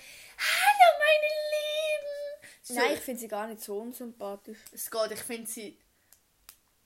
[1.00, 2.60] meine Lieben.
[2.62, 4.60] So, Nein, ich finde sie gar nicht so unsympathisch.
[4.72, 5.78] Es geht, ich finde sie...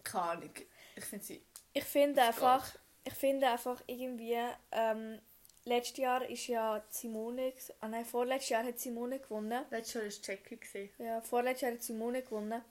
[0.04, 0.52] Keine Ahnung.
[0.96, 1.46] Ich finde sie...
[1.74, 2.74] Ich finde einfach.
[3.04, 4.38] Ich finde einfach irgendwie.
[4.72, 5.20] Ähm,
[5.66, 7.54] letztes Jahr ist ja Simone.
[7.80, 9.66] Ah nein, vorletztes Jahr hat Simone gewonnen.
[9.70, 10.58] Letztes Jahr war Jackie.
[10.58, 10.90] gewesen.
[10.98, 12.62] Ja, vorletztes Jahr hat Simone gewonnen.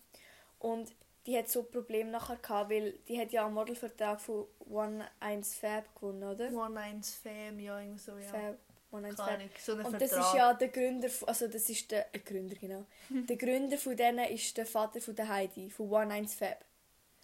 [0.59, 0.93] Und
[1.27, 5.55] die hat so Probleme nachher gehabt, weil die hat ja einen Modelvertrag von One 1
[5.55, 6.53] Fab gewonnen, oder?
[6.53, 8.29] One Eins Fam, ja, irgendwie so, ja.
[8.29, 8.59] Fab,
[8.91, 9.59] One 1 Keine Fab.
[9.59, 10.01] So Und Vertrag.
[10.01, 12.85] das ist ja der Gründer, also das ist der äh, Gründer, genau.
[13.09, 16.65] der Gründer von denen ist der Vater von der Heidi, von One 1 Fab.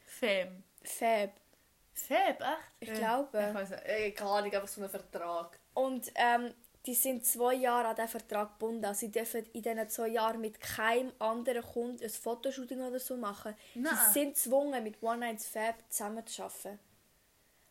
[0.06, 0.62] Fam.
[0.84, 1.30] Fab,
[2.00, 2.58] Fab, echt?
[2.80, 2.94] ich Ja.
[2.94, 3.46] glaube.
[3.48, 5.58] Ich weiß nicht, äh, keine Ahnung, einfach so ein Vertrag.
[5.74, 6.54] Und ähm,
[6.86, 8.84] die sind zwei Jahre an diesen Vertrag gebunden.
[8.84, 13.16] Also sie dürfen in diesen zwei Jahren mit keinem anderen Kunden ein Fotoshooting oder so
[13.16, 13.54] machen.
[13.74, 13.94] Nein.
[14.06, 16.78] Sie sind gezwungen, mit One Night Fab zusammenzuarbeiten.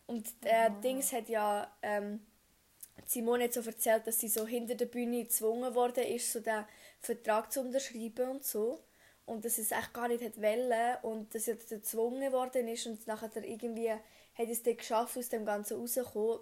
[0.06, 2.26] Und äh, Dings hat ja ähm,
[3.06, 6.66] Simone hat so erzählt, dass sie so hinter der Bühne gezwungen worden ist, so den
[7.00, 8.84] Vertrag zu unterschreiben und so.
[9.26, 12.88] Und dass sie es echt gar nicht hat wollen und dass sie gezwungen worden ist
[12.88, 13.94] und nachher irgendwie
[14.38, 16.40] hat es dann geschafft, aus dem Ganzen rauszukommen.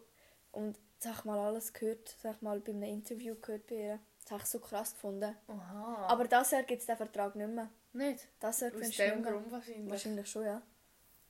[0.52, 3.76] Und habe ich mal alles gehört, das habe ich mal bei einem Interview gehört bei
[3.76, 4.00] ihr.
[4.24, 5.36] Das habe ich so krass gefunden.
[5.48, 6.08] Aha.
[6.08, 7.70] Aber das Jahr gibt es den Vertrag nicht mehr.
[7.94, 8.28] nicht?
[8.40, 9.24] Das Jahr Aus dem.
[9.24, 9.90] Grund wahrscheinlich.
[9.90, 10.62] Wahrscheinlich schon, ja.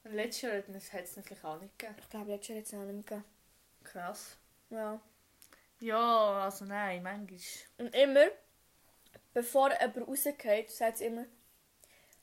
[0.04, 2.00] Und letztes Jahr hat es es natürlich auch nicht gegeben.
[2.00, 3.26] Ich glaube, letztes Jahr hat es auch nicht gegeben.
[3.84, 4.38] Krass.
[4.70, 5.00] Ja.
[5.80, 7.40] Ja, also nein, manchmal.
[7.78, 8.28] Und immer,
[9.34, 11.26] bevor jemand rausgeht, sagt sie immer,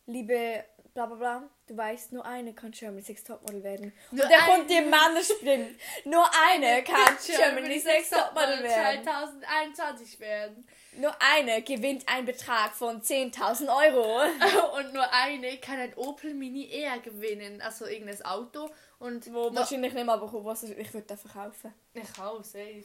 [0.07, 3.92] liebe bla bla bla, du weißt, nur eine kann Germany's Next Topmodel werden.
[4.11, 5.78] Nur und dann eine- kommt die Männersprint.
[6.05, 9.05] Nur eine kann Germany's Next Topmodel werden.
[9.05, 10.66] 2021 werden.
[10.96, 14.20] Nur eine gewinnt einen Betrag von 10.000 Euro.
[14.78, 17.62] Und nur eine kann ein Opel Mini eher gewinnen.
[17.62, 18.68] Also irgendein Auto.
[18.98, 21.72] Und Wo wahrscheinlich nicht mal bekommen, was ich würde verkaufen.
[21.94, 22.85] Ich auch, safe.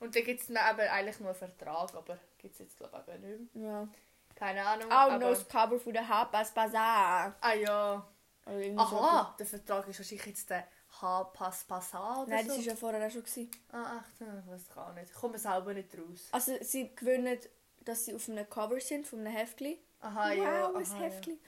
[0.00, 3.12] Und dann gibt es aber eigentlich nur einen Vertrag, aber gibt es jetzt glaube ich
[3.14, 3.64] auch nicht mehr.
[3.70, 3.88] Ja.
[4.38, 4.90] Keine Ahnung.
[4.90, 5.18] Auch aber...
[5.18, 7.34] noch das Cover von der Harper's Bazaar.
[7.40, 8.06] Ah ja.
[8.46, 10.64] Oder irgendwie so Aha, der Vertrag ist wahrscheinlich jetzt der
[11.02, 12.54] H-Pass Passat oder Nein, so.
[12.54, 13.22] das war ja vorher auch schon.
[13.22, 13.50] Gewesen.
[13.72, 14.20] Ah, echt?
[14.20, 15.10] Ich weiß auch nicht.
[15.10, 16.28] Ich komme selber nicht raus.
[16.30, 17.36] Also sie gewinnen,
[17.80, 19.80] dass sie auf einem Cover sind, von einem Heftli.
[20.00, 20.68] Aha, ja.
[20.68, 21.38] wow, ein aha, Heftli.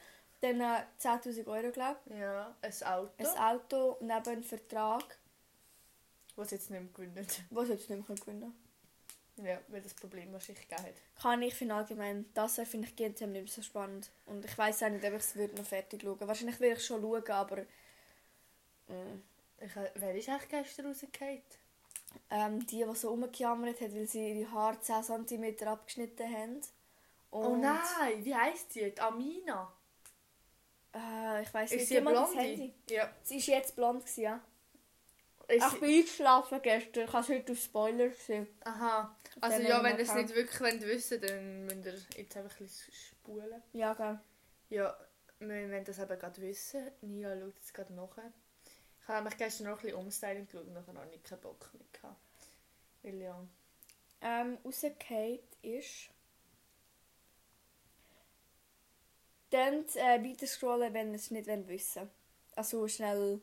[0.40, 2.16] Dann äh, 10'000 Euro, glaube Ja.
[2.16, 3.28] ja, ein Auto, ich.
[3.28, 5.04] Ein Auto neben einem Vertrag,
[6.34, 7.26] was jetzt nicht mehr gewinnen.
[7.50, 8.69] was jetzt nicht mehr gewinnen.
[9.36, 10.94] Ja, weil das Problem wahrscheinlich gegeben hat.
[11.20, 14.10] Kann ich finde allgemein, das finde ich GNTM nicht mehr so spannend.
[14.26, 16.84] Und ich weiß auch nicht, ob ich es würde noch fertig schauen Wahrscheinlich will ich
[16.84, 17.66] schon schauen, aber...
[18.88, 19.22] mm,
[19.60, 21.42] Ich, äh, wer ist eigentlich gestern rausgefallen?
[22.30, 26.60] Ähm, die, die so rumgejammert hat, weil sie ihre Haare 10 cm abgeschnitten haben.
[27.32, 28.90] Oh Und, nein, wie heisst sie?
[28.90, 29.72] Die Amina.
[30.94, 32.38] Äh, ich weiß Ist nicht, sie das blonde?
[32.38, 32.74] Handy.
[32.88, 33.10] Ja.
[33.22, 34.40] Sie war jetzt blond, gewesen, ja.
[35.50, 37.04] Ist Ach, ich bin eingeschlafen gestern.
[37.04, 38.46] Ich habe es heute auf Spoiler gesehen.
[38.64, 39.16] Aha.
[39.40, 42.52] Also dem ja, wenn ihr es nicht wirklich wollt wissen dann müsst ihr jetzt einfach
[42.60, 43.62] ein bisschen spulen.
[43.72, 44.20] Ja, gell.
[44.68, 44.96] Ja,
[45.40, 46.90] wir wollen das eben gerade wissen.
[47.00, 48.16] Nia schaut jetzt gerade nach.
[48.16, 51.70] Ich habe nämlich gestern noch ein bisschen Umstyling geschaut und nachher noch nicht keinen Bock
[51.74, 52.20] mehr gehabt.
[53.02, 53.44] Weil ja...
[54.20, 56.10] Ähm, rausgefallen ist...
[59.50, 62.08] Dann äh, weiter scrollen, wenn ihr es nicht wollt wissen
[62.54, 63.40] Also schnell...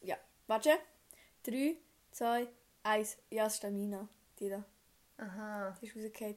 [0.00, 0.16] Ja.
[0.48, 0.78] Warte.
[1.44, 1.76] 3,
[2.12, 2.48] 2,
[2.82, 3.18] 1.
[3.30, 4.08] Ja, es ist Stamina.
[4.38, 4.64] Die da.
[5.18, 5.76] Aha.
[5.80, 6.36] Die ist rausgefallen.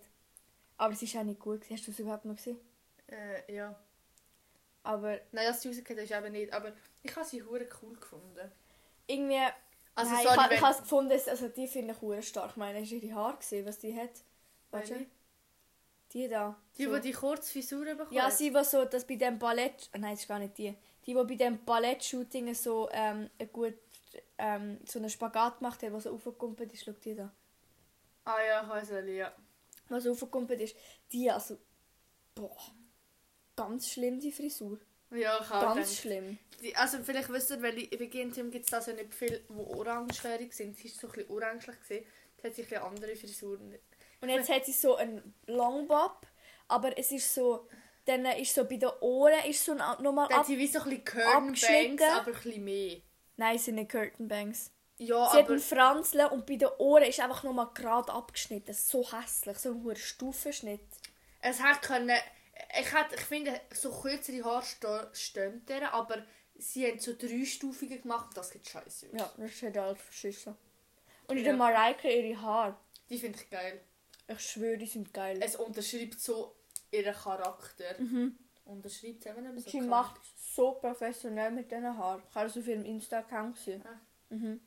[0.78, 1.70] Aber es ist auch nicht gut.
[1.70, 2.60] Hast du es überhaupt noch gesehen?
[3.08, 3.76] Äh, ja.
[4.84, 6.54] Aber Nein, dass sie rausgekommen ist eben nicht.
[6.54, 8.52] Aber ich habe sie hure cool gefunden.
[9.08, 9.40] irgendwie...
[9.94, 10.58] Also Nein, sorry, ich, wenn...
[10.58, 12.52] ich habe es gefunden, also die finde ich hure stark.
[12.52, 14.10] Ich meine, hast du ihre Haare gesehen, was die hat?
[14.72, 14.90] Warte.
[14.92, 15.06] Welche?
[16.14, 16.58] Die da.
[16.78, 16.96] Die, so.
[16.96, 18.14] die die kurze Frisur bekommen.
[18.14, 19.90] Ja, sie, die so, dass bei dem Ballett...
[19.94, 20.76] oh Nein, das ist gar nicht die.
[21.06, 23.76] Die, die bei dem Ballett-Shooting so ähm, ein gut
[24.38, 26.84] ähm, so einen Spagat gemacht hat, was so aufgekumpelt ist.
[26.84, 27.32] Schau die da.
[28.26, 29.36] Ah ja, ich weiss welche, ja.
[29.90, 30.76] Was so aufgekumpelt ist.
[31.12, 31.58] Die, also...
[32.36, 32.58] Boah.
[33.56, 34.80] Ganz schlimm, die Frisur.
[35.12, 35.94] Ja, ich Ganz gedacht.
[35.96, 36.38] schlimm.
[36.62, 39.54] Die, also vielleicht wisst ihr, weil ich- bei GNTM gibt es also nicht viele, die
[39.54, 40.78] orangehärig sind.
[40.78, 41.82] Sie war so ein bisschen orangelig.
[41.84, 42.06] gewesen.
[42.42, 43.78] Die hat sich ein andere Frisuren.
[44.22, 46.26] Und jetzt hat sie so einen Longbob,
[46.68, 47.68] aber es ist so...
[48.06, 50.34] Dann ist so bei den Ohren ist so ein, nochmal ab...
[50.40, 51.24] hat sie wie so ein bisschen.
[51.24, 52.98] Bangs, aber ein bisschen mehr.
[53.38, 54.72] Nein, es sind nicht Curtain Bangs.
[54.98, 55.54] Ja, Sie hat aber...
[55.54, 58.74] einen Franzle und bei den Ohren ist einfach nochmal gerade abgeschnitten.
[58.74, 60.82] So hässlich, so ein hoher Stufenschnitt.
[61.42, 62.18] Es hat können...
[62.80, 66.24] Ich, hätte, ich finde, so kürzere Haare stehen der, aber
[66.56, 69.20] sie haben so dreistufige gemacht und das geht scheiße aus.
[69.20, 70.56] Ja, das hat alles verschissen.
[71.28, 71.50] Und in Ja.
[71.52, 72.78] der Mareike ihre Haare.
[73.10, 73.82] Die finde ich geil.
[74.28, 75.40] Ich schwöre, die sind geil.
[75.42, 76.56] Es unterschreibt so
[76.92, 77.96] ihren Charakter.
[78.66, 80.22] Unterschreibt es eben nicht so sie macht
[80.56, 82.22] so professionell mit diesen Haaren.
[82.30, 83.84] Ich habe das auf ihrem Insta-Account gesehen.
[83.86, 84.00] Ah.
[84.30, 84.60] Mhm.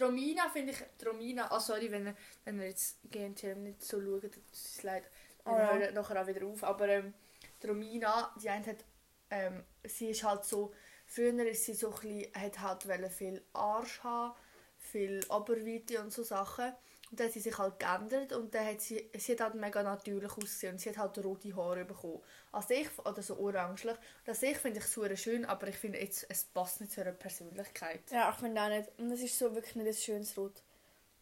[0.00, 1.06] Romina finde ich...
[1.06, 1.50] Romina...
[1.50, 5.04] Ah, sorry, wenn, ihr- wenn ihr jetzt GNTM nicht so schaut, tut es leid.
[5.44, 5.90] Wir Oh ja.
[5.92, 6.64] nachher auch wieder auf.
[6.64, 7.14] Aber ähm,
[7.62, 8.84] die Romina, die eine hat...
[9.30, 10.72] Ähm, sie ist halt so...
[11.06, 12.34] Früher ist sie so ein bisschen...
[12.34, 14.34] Hat halt viel Arsch haben.
[14.78, 16.72] viel Oberweite und so Sachen.
[17.10, 19.82] Und dann hat sie sich halt geändert und dann hat sie, sie hat halt mega
[19.82, 22.20] natürlich ausgesehen und sie hat halt rote Haare bekommen.
[22.52, 23.96] Also ich, oder so orangelig.
[24.24, 27.10] Das ich finde ich super schön, aber ich finde jetzt, es passt nicht zu ihrer
[27.12, 28.02] Persönlichkeit.
[28.12, 28.88] Ja, ich finde auch nicht.
[28.98, 30.62] Und es ist so wirklich nicht ein schönes Rot.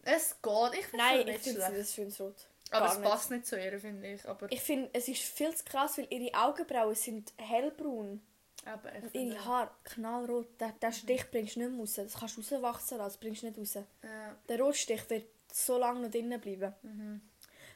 [0.02, 2.46] Es geht, ich finde Nein, es ich nicht finde es nicht ein schönes Rot.
[2.70, 3.10] Aber Gar es nicht.
[3.10, 4.28] passt nicht zu ihr, finde ich.
[4.28, 8.20] Aber Ich finde, es ist viel zu krass, weil ihre Augenbrauen sind hellbraun.
[8.66, 10.60] aber Und ihre Haare knallrot.
[10.60, 11.94] Den, den Stich bringst du nicht mehr raus.
[11.94, 13.74] Das kannst du rauswachsen lassen, das bringst du nicht raus.
[13.74, 14.36] ja.
[14.50, 16.74] Der Rotstich wird so lange noch drinnen bleiben.
[16.82, 17.20] Mhm.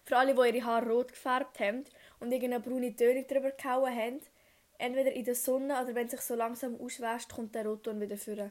[0.05, 1.85] Für alle, die ihre Haare rot gefärbt haben
[2.21, 4.21] und irgendeine braune Tönung drüber gehauen haben,
[4.79, 8.17] entweder in der Sonne oder wenn es sich so langsam auswäscht, kommt der Rotton wieder
[8.17, 8.51] führen.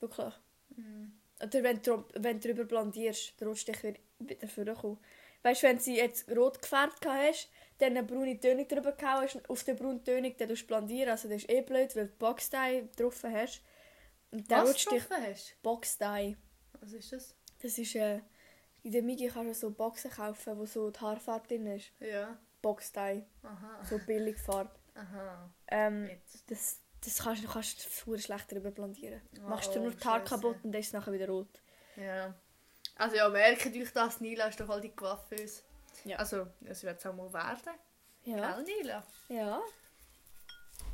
[0.00, 0.34] Wirklich.
[0.76, 1.12] Mhm.
[1.42, 4.98] Oder wenn du, wenn du drüber blondierst, der Rotstich wird wieder vorkommen.
[5.42, 9.50] Weißt du, wenn sie jetzt rot gefärbt hast, dann eine braune Tönung drüber gehauen hast,
[9.50, 12.88] auf der braunen Tönung dann du blondieren, also das ist eh blöd, weil du Boxdye
[12.96, 13.62] drauf hast.
[14.30, 15.02] Und der Was Rotstich...
[15.04, 15.62] drauf hast?
[15.62, 16.36] Boxdye.
[16.80, 17.34] Was ist das?
[17.64, 17.94] Das ist...
[17.94, 18.20] Äh,
[18.82, 21.90] in der Migi kannst du so Boxen kaufen, wo so die Haarfarbe drin ist.
[22.00, 22.36] Ja.
[22.60, 23.24] Boxdye.
[23.42, 23.82] Aha.
[23.88, 24.70] So billig Farbe.
[24.94, 25.50] Aha.
[25.68, 26.50] Ähm, Jetzt.
[26.50, 29.22] das, das kannst du kannst verdammt schlecht drüber blondieren.
[29.38, 31.62] Oh, Machst du nur die Haare kaputt und dann ist es nachher wieder rot.
[31.96, 32.34] Ja.
[32.96, 35.62] Also ja, merkt euch das, Nila ist doch all die Coiffeuse.
[36.04, 36.18] Ja.
[36.18, 37.78] Also, es wird es auch mal werden.
[38.24, 38.54] Ja.
[38.56, 39.06] Gell, Nila?
[39.28, 39.62] Ja.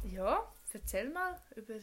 [0.04, 1.74] Ja, erzähl mal über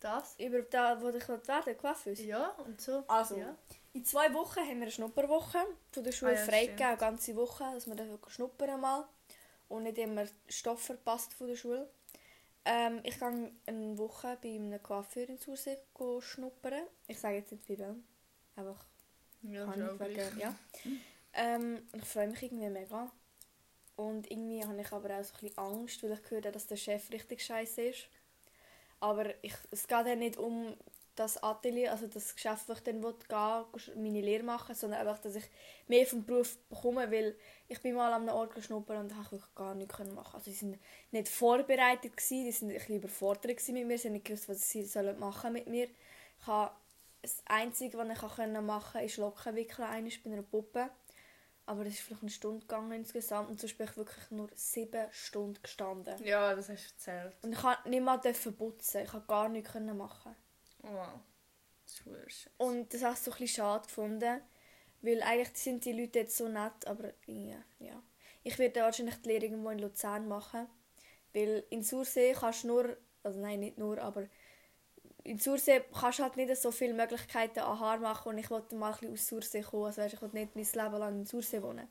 [0.00, 0.38] das.
[0.38, 2.22] Über da, wo ich werden Coiffeuse.
[2.24, 3.04] Ja, und so.
[3.08, 3.56] Also, Ja.
[3.96, 5.58] In zwei Wochen haben wir eine Schnupperwoche
[5.90, 9.08] von der Schule Ah ja, freigegeben, eine ganze Woche, dass wir wirklich schnuppern mal
[9.68, 11.88] und nicht immer Stoff verpasst von der Schule.
[12.66, 16.82] Ähm, ich gehe eine Woche bei einem Coiffeur in Sursee go schnuppern.
[17.06, 18.04] Ich sage jetzt nicht wie wem.
[18.54, 18.84] Einfach
[19.42, 20.54] Ja, kann ich wegen, ja.
[21.38, 23.10] Ähm, ich freue mich irgendwie mega.
[23.96, 26.66] Und irgendwie habe ich aber auch so ein bisschen Angst, weil ich gehört habe, dass
[26.66, 28.08] der Chef richtig scheiße ist.
[29.00, 30.74] Aber ich, es geht ja nicht um
[31.16, 35.34] das Atelier, also das Geschäft, wo ich dann gehen meine Lehre machen sondern einfach, dass
[35.34, 35.44] ich
[35.88, 37.36] mehr vom Beruf bekomme, weil
[37.68, 40.34] ich bin mal an einem Ort geschnuppert und habe wirklich gar nichts machen.
[40.34, 40.78] Also sie sind
[41.10, 44.70] nicht vorbereitet gewesen, die sind ein bisschen überfordert mit mir, sie haben nicht gewusst, was
[44.70, 45.88] sie sollen machen mit mir.
[46.38, 46.74] Ich habe
[47.22, 50.90] das Einzige, was ich machen konnte, ist Locken wickeln, einmal bei einer Puppe.
[51.68, 55.06] Aber das ist vielleicht eine Stunde gegangen insgesamt und sonst bin ich wirklich nur sieben
[55.10, 56.22] Stunden gestanden.
[56.24, 57.36] Ja, das hast du erzählt.
[57.42, 60.36] Und ich konnte nicht mal putzen, ich konnte gar nichts machen.
[60.92, 61.20] Wow.
[62.04, 62.50] Das.
[62.58, 64.40] Und das ich so ein bisschen schade gefunden,
[65.02, 68.02] weil eigentlich sind die Leute jetzt so nett, aber ja, ja.
[68.42, 70.68] Ich werde wahrscheinlich die Lehre irgendwo in Luzern machen,
[71.32, 74.26] weil in Sursee kannst du nur, also nein, nicht nur, aber
[75.24, 78.76] in Sursee kannst du halt nicht so viele Möglichkeiten an Haar machen und ich wollte
[78.76, 81.26] mal ein bisschen aus Sursee kommen, also weißt, ich wollte nicht mein Leben lang in
[81.26, 81.88] Sursee wohnen.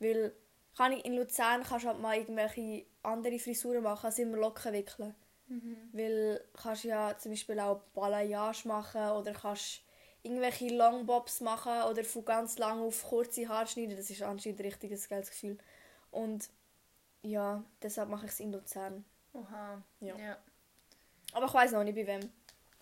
[0.00, 0.32] Weil
[0.76, 4.72] kann ich in Luzern kannst du halt mal irgendwelche andere Frisuren machen, als immer Locken
[4.72, 5.14] wickeln.
[5.92, 9.82] Weil kannst ja zum Beispiel auch Balayage machen oder kannst
[10.22, 13.96] irgendwelche Longbobs machen oder von ganz lang auf kurze Haare schneiden.
[13.96, 15.58] Das ist anscheinend ein richtiges geiles Gefühl.
[16.10, 16.48] Und
[17.22, 19.04] ja, deshalb mache ich es in Luzern.
[19.32, 19.82] Oha.
[20.00, 20.16] Ja.
[20.16, 20.38] ja.
[21.32, 22.30] Aber ich weiß noch nicht bei wem.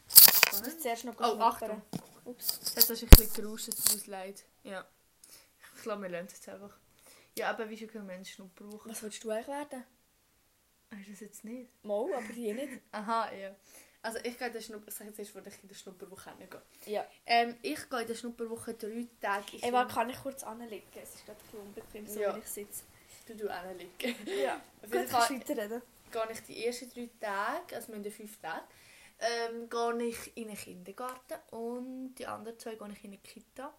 [0.09, 0.67] Ich Spannend.
[0.67, 1.39] muss zuerst noch Oh.
[1.41, 1.83] Achtung.
[2.25, 2.61] Ups.
[2.75, 4.45] Jetzt hast du ein bisschen gerauscht, es tut uns leid.
[4.65, 4.85] Ja.
[5.77, 6.77] Ich glaube, wir lernen es jetzt einfach.
[7.39, 8.91] Ja, aber wie schon viele Menschen Schnupper brauchen.
[8.91, 9.85] Was willst du eigentlich werden?
[10.97, 11.69] Hast du das jetzt nicht?
[11.85, 12.81] Mo, aber die nicht.
[12.93, 13.55] Aha, ja.
[14.03, 14.89] Also ich gehe in der Schnupper...
[14.89, 16.63] Ich sage jetzt erst, wo ich in der Schnupperwoche hingehe.
[16.87, 17.05] Ja.
[17.27, 19.57] Ähm, ich gehe in der Schnupperwoche drei Tage...
[19.57, 20.87] Ich warte, kann ich kurz anlegen?
[21.03, 22.35] Es ist gerade ein bisschen unbequem, so Ja.
[22.37, 22.85] wie ich sitze.
[23.27, 23.91] Du du hinlegen.
[24.43, 24.57] Ja.
[24.83, 25.83] Auf jeden kannst Fall weiterreden.
[26.13, 28.63] gehe ich die ersten drei Tage, also wir haben fünf Tage,
[29.19, 33.75] ähm, gehe ich in den Kindergarten und die anderen zwei gehe ich in die Kita.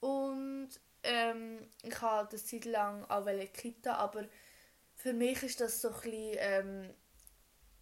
[0.00, 0.70] Und
[1.04, 4.24] ähm, ich habe das Zeit lang auch in die Kita, aber
[5.06, 6.90] für mich ist das so ein bisschen, ähm,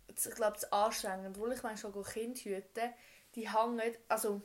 [0.08, 2.92] ich glaube, das anstrengend, obwohl ich manchmal Kind hüte,
[3.34, 4.42] die hängen, also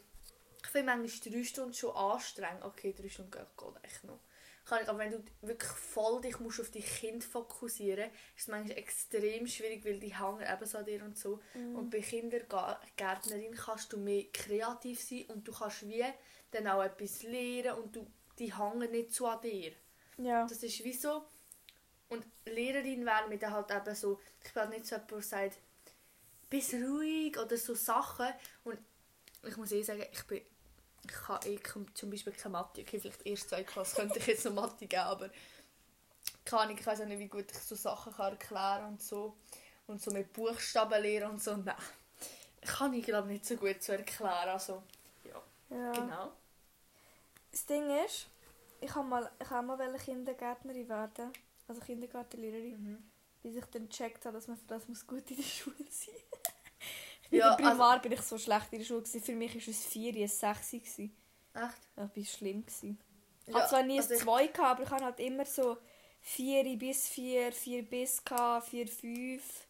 [0.63, 4.22] ich finde manchmal drei Stunden schon anstrengend, okay, drei Stunden geht, geht echt noch.
[4.63, 8.48] Kann ich, aber wenn du wirklich voll dich musst auf die Kind fokussieren ist es
[8.48, 11.42] manchmal extrem schwierig, weil die hängen eben so an dir und so.
[11.76, 16.06] Und bei Kindergärtnerin kannst du mehr kreativ sein und du kannst wie
[16.52, 19.74] dann auch etwas lernen und du, die hängen nicht so an dir.
[20.18, 20.48] Ja.
[20.48, 21.24] Das ist wie so.
[22.10, 25.22] Und Lehrerin wäre mir dann halt eben so, ich bin halt nicht so jemand, der
[25.22, 25.58] sagt,
[26.50, 28.28] bist ruhig oder so Sachen.
[28.63, 28.80] Und
[29.43, 30.41] ich muss eh sagen, ich bin,
[31.04, 31.60] ich kann eh
[31.93, 32.82] zum Beispiel keine Mathe.
[32.82, 35.30] Okay, vielleicht erst zwei Klasse könnte ich jetzt noch Mathe geben, aber
[36.45, 39.36] keine ich weiß auch nicht, wie gut ich so Sachen kann erklären und so.
[39.88, 41.56] Und so mit Buchstaben lernen und so.
[41.56, 41.76] Nein,
[42.62, 44.50] kann ich glaube nicht so gut zu erklären.
[44.50, 44.84] Also,
[45.24, 45.41] ja,
[45.76, 45.91] ja.
[45.91, 46.32] genau.
[47.52, 48.28] Das Ding ist,
[48.82, 51.34] ich habe mal, ich habe mal Kindergärtnerin werden,
[51.70, 53.04] also Kindergartenlehrerin, Mhm.
[53.42, 56.16] bis ich dann gecheckt habe, dass man für das muss gut in der Schule sein.
[57.24, 59.02] ich In Ja, der Primar bin ich so schlecht in der Schule.
[59.02, 59.22] Gewesen.
[59.24, 60.72] Für mich war es 4, ein 6.
[60.72, 61.16] Gewesen.
[61.54, 61.78] Echt?
[61.96, 62.66] Das war schlimm.
[62.66, 63.00] Gewesen.
[63.46, 65.46] Ich Ja, hatte zwar nie also ein ich- 2, gehabt, aber ich hatte halt immer
[65.46, 65.78] so
[66.22, 69.68] 4 bis 4, 4 bis, gehabt, 4, 5.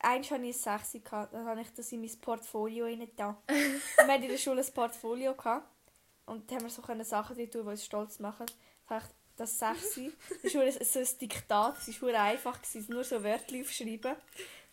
[0.00, 3.36] Eins hatte ich ein 6, gehabt, dann habe ich das in mein Portfolio rein da.
[3.48, 5.66] wir hatten in der Schule ein Portfolio gehabt,
[6.26, 8.46] und da haben wir so Sachen drin tun, die uns stolz machen.
[8.88, 10.00] Das heisst, das 6
[10.42, 14.16] das war so ein Diktat, es war nur einfach, gewesen, nur so Wörter aufschreiben.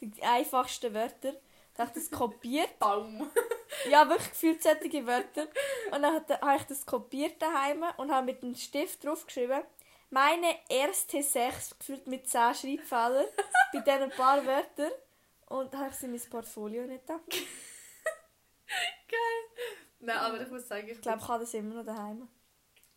[0.01, 1.33] Die einfachsten Wörter.
[1.75, 3.29] Dann habe ich das kopiert Baum.
[3.89, 5.47] ja, wirklich gefühlt solche Wörter.
[5.91, 9.63] Und dann habe ich das kopiert daheim und habe mit einem Stift draufgeschrieben,
[10.09, 13.25] meine erste Sechs, gefühlt mit 10 Schreibfehlern,
[13.73, 14.91] bei diesen paar Wörtern.
[15.47, 17.19] Und habe ich sie in mein Portfolio nicht da.
[19.99, 22.27] Nein, aber ich muss sagen, ich, Ich glaube, ich habe das immer noch daheim.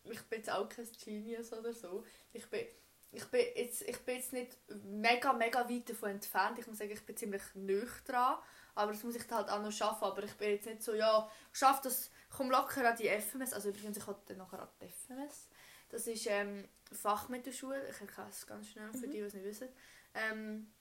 [0.03, 2.03] Ich bin jetzt auch kein Genius oder so.
[2.33, 2.65] Ich bin,
[3.11, 6.59] ich bin, jetzt, ich bin jetzt nicht mega, mega weit davon entfernt.
[6.59, 8.37] Ich muss sagen, ich bin ziemlich nüch dran.
[8.75, 10.03] Aber das muss ich halt auch noch schaffen.
[10.03, 13.53] Aber ich bin jetzt nicht so, ja, ich schaffe das, komm locker an die FMS.
[13.53, 15.47] Also übrigens, ich hatte nachher an die FMS.
[15.89, 17.89] Das ist ähm, Fachmittelschule.
[17.89, 19.69] Ich erkläre es ganz schnell für die, die es nicht wissen.
[20.13, 20.71] Ähm,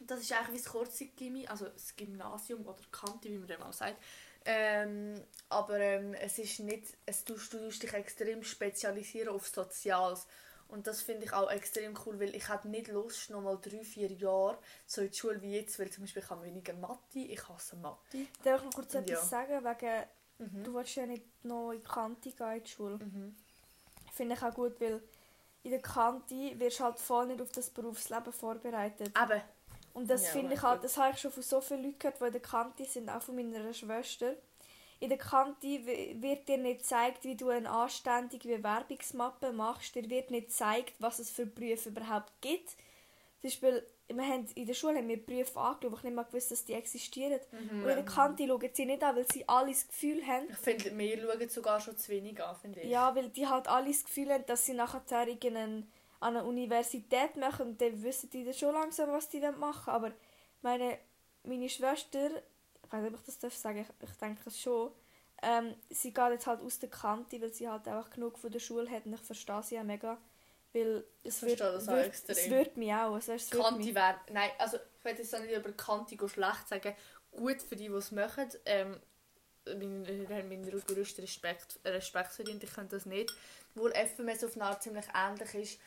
[0.00, 3.72] das ist eigentlich wie das Kurzzeit-Gimmi, also das Gymnasium oder Kante, wie man dem auch
[3.72, 4.02] sagt.
[4.44, 5.14] Ähm,
[5.48, 10.26] aber ähm, es ist nicht, es, du, du tust dich extrem spezialisieren auf Soziales.
[10.68, 13.82] Und das finde ich auch extrem cool, weil ich hätte nicht Lust, noch mal drei,
[13.82, 17.18] vier Jahre so in die Schule wie jetzt, weil zum Beispiel ich habe weniger Mathe,
[17.18, 18.26] ich hasse Mathe.
[18.44, 19.00] Darf ich noch kurz Ja.
[19.00, 19.64] etwas sagen?
[19.64, 20.04] Wegen,
[20.38, 20.64] Mhm.
[20.64, 22.96] du willst ja nicht noch in die Kante gehen in die Schule.
[22.98, 23.36] Mhm.
[24.14, 25.02] Finde ich auch gut, weil
[25.64, 29.08] in der Kante wirst du halt voll nicht auf das Berufsleben vorbereitet.
[29.08, 29.42] Eben.
[29.92, 32.20] Und das Ja, finde ich halt, das habe ich schon von so vielen Leuten gehört,
[32.20, 34.34] die in der Kante sind, auch von meiner Schwester.
[35.00, 35.66] In der Kante
[36.20, 39.94] wird dir nicht gezeigt, wie du eine anständige Bewerbungsmappe machst.
[39.94, 42.68] Dir wird nicht gezeigt, was es für Berufe überhaupt gibt.
[42.68, 46.24] Zum Beispiel, wir haben, in der Schule haben wir Berufe angeschaut, wo ich nicht mal
[46.24, 47.40] gewusst dass die existieren.
[47.52, 50.58] Und in der Kante schauen sie nicht an, weil sie alle das Gefühl haben, Ich
[50.58, 52.90] finde, wir schauen sogar schon zu wenig an, finde ich.
[52.90, 55.84] ja, weil die halt alle das Gefühl haben, dass sie nachher irgendeine,
[56.20, 59.90] an einer Universität machen und dann wissen die dann schon langsam, was die dann machen.
[59.90, 60.12] Aber
[60.62, 60.98] meine,
[61.44, 62.30] meine Schwester,
[62.84, 64.90] ich weiß nicht, ob ich das darf sagen, ich, ich denke es schon,
[65.42, 68.58] ähm, sie geht jetzt halt aus der Kante, weil sie halt einfach genug von der
[68.58, 70.18] Schule hat und ich verstehe sie ja mega.
[70.72, 72.36] Weil es wird, das auch wird, extrem.
[72.36, 73.14] es wird mich auch.
[73.14, 74.20] Also es Kanti wäre.
[74.30, 76.94] Nein, also ich will jetzt nicht über Kanti go schlecht sagen.
[77.32, 78.48] Gut für die, die es machen.
[78.66, 79.00] Ähm,
[79.66, 80.02] mein,
[80.48, 83.32] mein größter Respekt, Respekt verdient, ich könnte das nicht.
[83.74, 85.80] Obwohl FMS auf eine Art ziemlich ähnlich ist,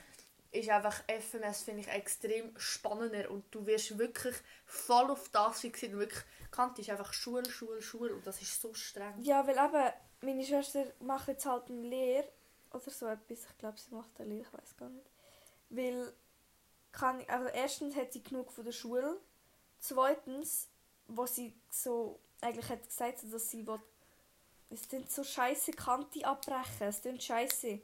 [0.53, 4.35] ist einfach FMS, finde ich, extrem spannender und du wirst wirklich
[4.65, 5.63] voll auf das.
[5.63, 9.15] Und Wirklich, Kanti ist einfach Schule, Schule, Schule und das ist so streng.
[9.21, 12.27] Ja, weil eben, meine Schwester macht jetzt halt eine Lehre
[12.71, 13.45] oder so etwas.
[13.49, 15.09] Ich glaube, sie macht eine Lehre, ich weiß gar nicht.
[15.69, 16.13] Weil,
[16.91, 19.19] kann, also erstens hat sie genug von der Schule.
[19.79, 20.69] Zweitens,
[21.07, 23.81] wo sie so, eigentlich hat gesagt, dass sie will,
[24.69, 27.81] es sind so scheiße Kante abbrechen, es klingt scheiße.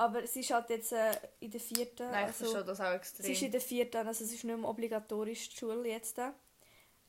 [0.00, 2.10] Aber sie ist halt jetzt äh, in der vierten.
[2.10, 3.32] Nein, ich also- verstehe das auch Sie extrem.
[3.32, 6.18] ist in der vierten, also es ist nicht mehr obligatorisch die Schule jetzt.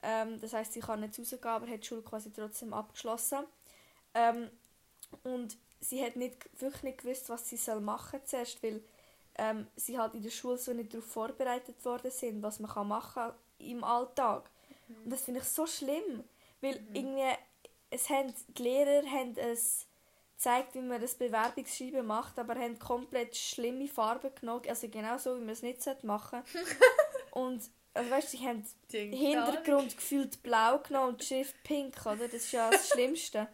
[0.03, 3.45] Ähm, das heißt, sie kann nicht rausgehen, aber hat die Schule quasi trotzdem abgeschlossen.
[4.13, 4.49] Ähm,
[5.23, 8.83] und sie hat nicht, wirklich nicht gewusst, was sie soll machen zuerst, weil
[9.37, 12.89] ähm, sie halt in der Schule so nicht darauf vorbereitet worden sind, was man kann
[12.89, 14.49] machen im Alltag.
[15.05, 16.25] Und das finde ich so schlimm,
[16.59, 17.37] weil irgendwie,
[17.89, 19.85] es haben, die Lehrer haben es
[20.41, 25.35] gezeigt, wie man das Bewerbungsschreiben macht, aber haben komplett schlimme Farben genommen, also genau so,
[25.35, 26.77] wie man es nicht machen sollte.
[27.31, 27.61] und
[27.93, 32.27] also weißt, du, sie haben den Hintergrund gefühlt blau genommen und die Schrift pink, oder?
[32.27, 33.47] Das ist ja das Schlimmste.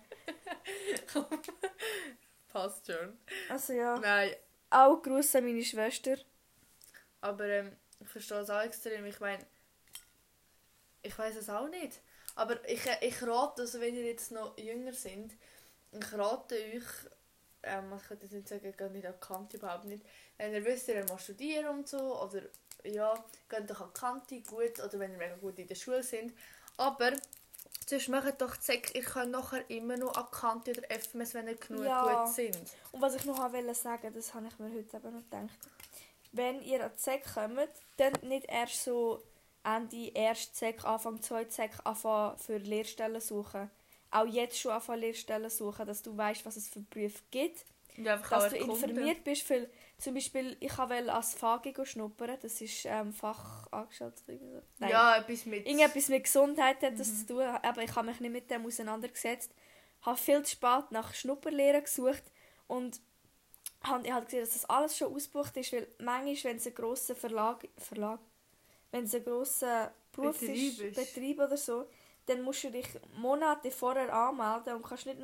[2.53, 3.17] Passt schon.
[3.49, 4.35] Also ja, Nein,
[4.69, 6.17] auch Gruß an meine Schwester.
[7.19, 9.05] Aber ähm, ich verstehe es auch extrem.
[9.07, 9.45] Ich meine,
[11.01, 11.99] ich weiß es auch nicht.
[12.35, 15.33] Aber ich, äh, ich rate, also wenn ihr jetzt noch jünger sind,
[15.91, 16.83] ich rate euch,
[17.63, 20.05] ähm, ich könnte jetzt nicht sagen, geht nicht an die Kante, überhaupt nicht.
[20.37, 22.41] Wenn ihr wisst, ihr mal studieren und so, oder
[22.83, 23.13] ja,
[23.49, 26.33] geht doch an die Kante, gut, oder wenn ihr mega gut in der Schule sind.
[26.77, 27.11] Aber
[27.87, 31.33] sonst macht doch die Sek, ihr könnt nachher immer noch an die Kante oder FMS,
[31.33, 32.23] wenn ihr genug Ja.
[32.25, 32.57] gut sind.
[32.91, 35.57] Und was ich noch wollte sagen, das habe ich mir heute eben noch gedacht.
[36.33, 39.23] Wenn ihr an die Sek kommt, dann nicht erst so
[39.63, 40.51] Ende 1.
[40.53, 41.49] Sek, Anfang 2.
[41.49, 43.69] Sek anfangen für Lehrstellen suchen.
[44.11, 47.65] Auch jetzt schon anfangen Lehrstellen suchen, dass du weißt, was es für Berufe gibt.
[47.97, 49.49] Einfach Dass du informiert bist.
[49.49, 52.37] Weil zum Beispiel, ich wollte als FAGI schnuppern.
[52.41, 54.21] Das ist ähm, Fachangestellte.
[54.27, 54.61] so.
[54.79, 55.65] Nein, Ja, etwas mit...
[55.65, 59.51] Irgendetwas mit Gesundheit hat das zu tun, aber ich habe mich nicht mit dem auseinandergesetzt.
[60.01, 62.23] habe viel zu spät nach Schnupperlehren gesucht
[62.67, 63.01] und
[63.81, 67.15] habe halt gesehen, dass das alles schon ausgebucht ist, weil manchmal, wenn es ein grosser
[67.15, 68.19] Verlag, Verlag,
[68.91, 70.95] wenn es ein grosser Beruf Betrieb ist, ist.
[70.95, 71.87] Betrieb oder so,
[72.27, 75.19] dann musst du dich Monate vorher anmelden und kannst nicht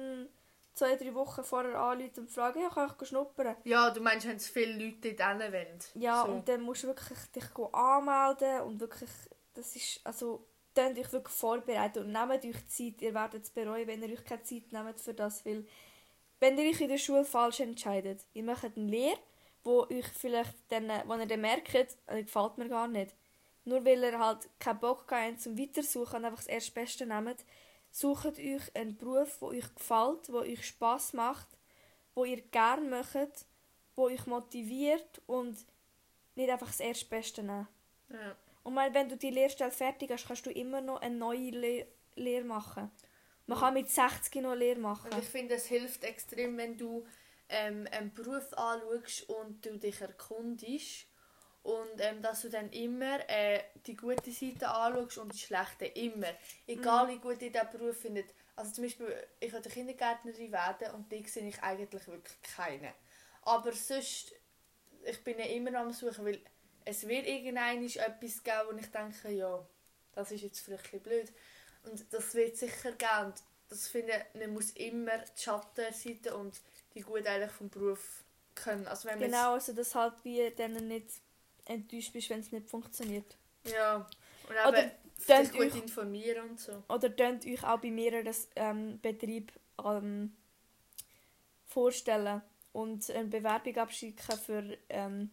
[0.73, 3.55] zwei, drei Wochen vorher anrufen und fragen, ja, kann ich schnuppern?
[3.63, 5.79] Ja, du meinst, wenn es viele Leute dort wollen.
[5.95, 6.31] Ja, so.
[6.31, 7.43] und dann musst du wirklich dich
[7.73, 9.09] anmelden und wirklich,
[9.53, 13.01] das ist, also, könnt euch wirklich vorbereiten und nehmt euch Zeit.
[13.01, 15.65] Ihr werdet es bereuen, wenn ihr euch keine Zeit nehmt für das, weil
[16.39, 19.19] wenn ihr euch in der Schule falsch entscheidet, ihr macht eine Lehre,
[19.63, 21.73] wo euch vielleicht dann, wo ihr dann merkt,
[22.07, 23.15] äh, gefällt mir gar nicht.
[23.65, 27.45] Nur weil ihr halt keinen Bock habt zum Weitersuchen und einfach das Erstbeste nehmt,
[27.91, 31.47] sucht euch einen Beruf, der euch gefällt, der euch Spass macht,
[32.15, 33.45] wo ihr gerne macht,
[33.95, 35.57] wo euch motiviert und
[36.35, 37.67] nicht einfach das Erstbeste nehmen.
[38.09, 38.35] Ja.
[38.63, 41.87] Und mal, wenn du die Lehrstelle fertig hast, kannst du immer noch eine neue Le
[42.15, 42.91] Lehre machen.
[43.47, 45.11] Man kann mit 60 noch Lehre machen.
[45.11, 47.05] Und ich finde, es hilft extrem, wenn du
[47.49, 51.07] ähm, einen Beruf anschaust und du dich erkundest.
[51.63, 56.27] Und ähm, dass du dann immer äh, die gute Seite anschaust und die schlechte immer.
[56.67, 58.33] Egal wie gut ihr diesen Beruf findet.
[58.55, 62.93] Also zum Beispiel, ich wollte Kindergärtnerin werden und die sehe ich eigentlich wirklich keine.
[63.43, 64.33] Aber sonst,
[65.05, 66.41] ich bin ja immer am Suchen, weil
[66.85, 69.65] es wird irgendein etwas geben, wo ich denke, ja,
[70.13, 71.31] das ist jetzt vielleicht ein blöd.
[71.85, 73.25] Und das wird sicher geben.
[73.25, 76.59] Und das finde ich, man muss immer die Schattenseite und
[76.93, 78.23] die gut eigentlich vom Beruf
[78.55, 78.87] können.
[78.87, 81.07] Also wenn Genau, also dass halt wie dann nicht
[81.65, 83.37] enttäuscht bist, wenn es nicht funktioniert.
[83.65, 83.95] Ja.
[83.97, 84.91] Und Oder eben
[85.25, 86.83] könnt sich gut euch- informieren und so.
[86.89, 89.51] Oder könnt euch auch bei mehreren ähm, Betrieben
[89.83, 90.35] ähm,
[91.65, 92.41] vorstellen
[92.73, 95.31] und eine Bewerbung abschicken für, ähm,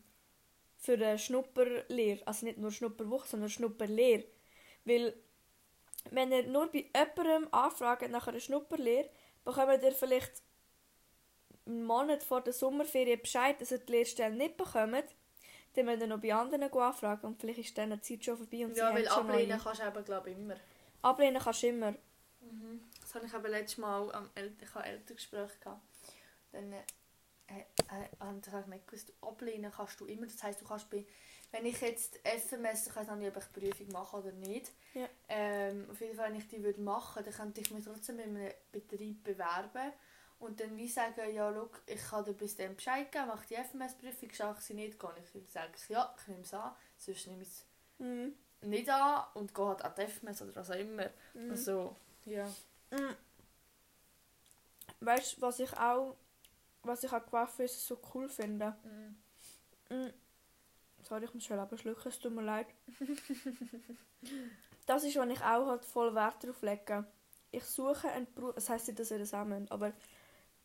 [0.79, 2.27] für eine Schnupperlehre.
[2.27, 4.25] Also nicht nur Schnupperwoche, sondern Schnupperlehre.
[4.85, 5.15] Weil,
[6.11, 9.11] wenn ihr nur bei jemandem anfragt nach einer Schnupperlehre,
[9.45, 10.43] bekommt ihr vielleicht
[11.67, 15.05] einen Monat vor der Sommerferien Bescheid, dass ihr die Lehrstelle nicht bekommt.
[15.75, 18.65] Dann müsst ihr noch bei anderen anfragen und vielleicht ist dann die Zeit schon vorbei
[18.65, 20.57] und Ja, weil ablehnen kannst du eben, glaube ich, immer.
[21.03, 21.95] Ablehnen kannst du immer.
[23.01, 25.83] Das habe ich eben letztes Mal am El ich habe Elterngespräch gehabt.
[26.53, 26.83] Dann äh,
[27.49, 30.27] äh, äh, habe ich nicht gewusst, ablehnen kannst du immer.
[30.27, 31.05] Das heisst, du kannst bei,
[31.53, 34.73] wenn ich jetzt FMS, ich weiß noch nicht, ob ich die Prüfung mache oder nicht.
[34.95, 35.09] Ja.
[35.29, 38.37] Ähm, auf jeden Fall, wenn ich die würde machen, dann könnte ich mich trotzdem in
[38.37, 39.93] einem Betrieb bewerben
[40.41, 43.57] und dann wie sagen, ja, schau, ich kann dir bis dann Bescheid geben, mache die
[43.57, 47.43] FMS-Prüfung, schaffe ich sie nicht, gehe ich sage ja, ich nehme es an, sonst nehme
[47.43, 47.65] ich es
[47.99, 48.35] Mhm.
[48.63, 51.11] nicht an und gehe halt an die FMS oder was auch immer.
[51.35, 51.51] Mhm.
[51.51, 52.47] Also, ja.
[52.91, 53.15] Mm.
[55.01, 56.17] Weißt du, was ich auch,
[56.83, 58.75] was ich an Coiffeurs so cool finde?
[59.91, 60.07] Mm.
[61.03, 62.67] Sorry, ich muss schon eben schlucken, es tut mir leid.
[64.87, 67.05] das ist, was ich auch halt voll Wert darauf lege.
[67.51, 69.93] Ich suche einen Beruf, das heisst nicht, dass ihr das auch müsst, aber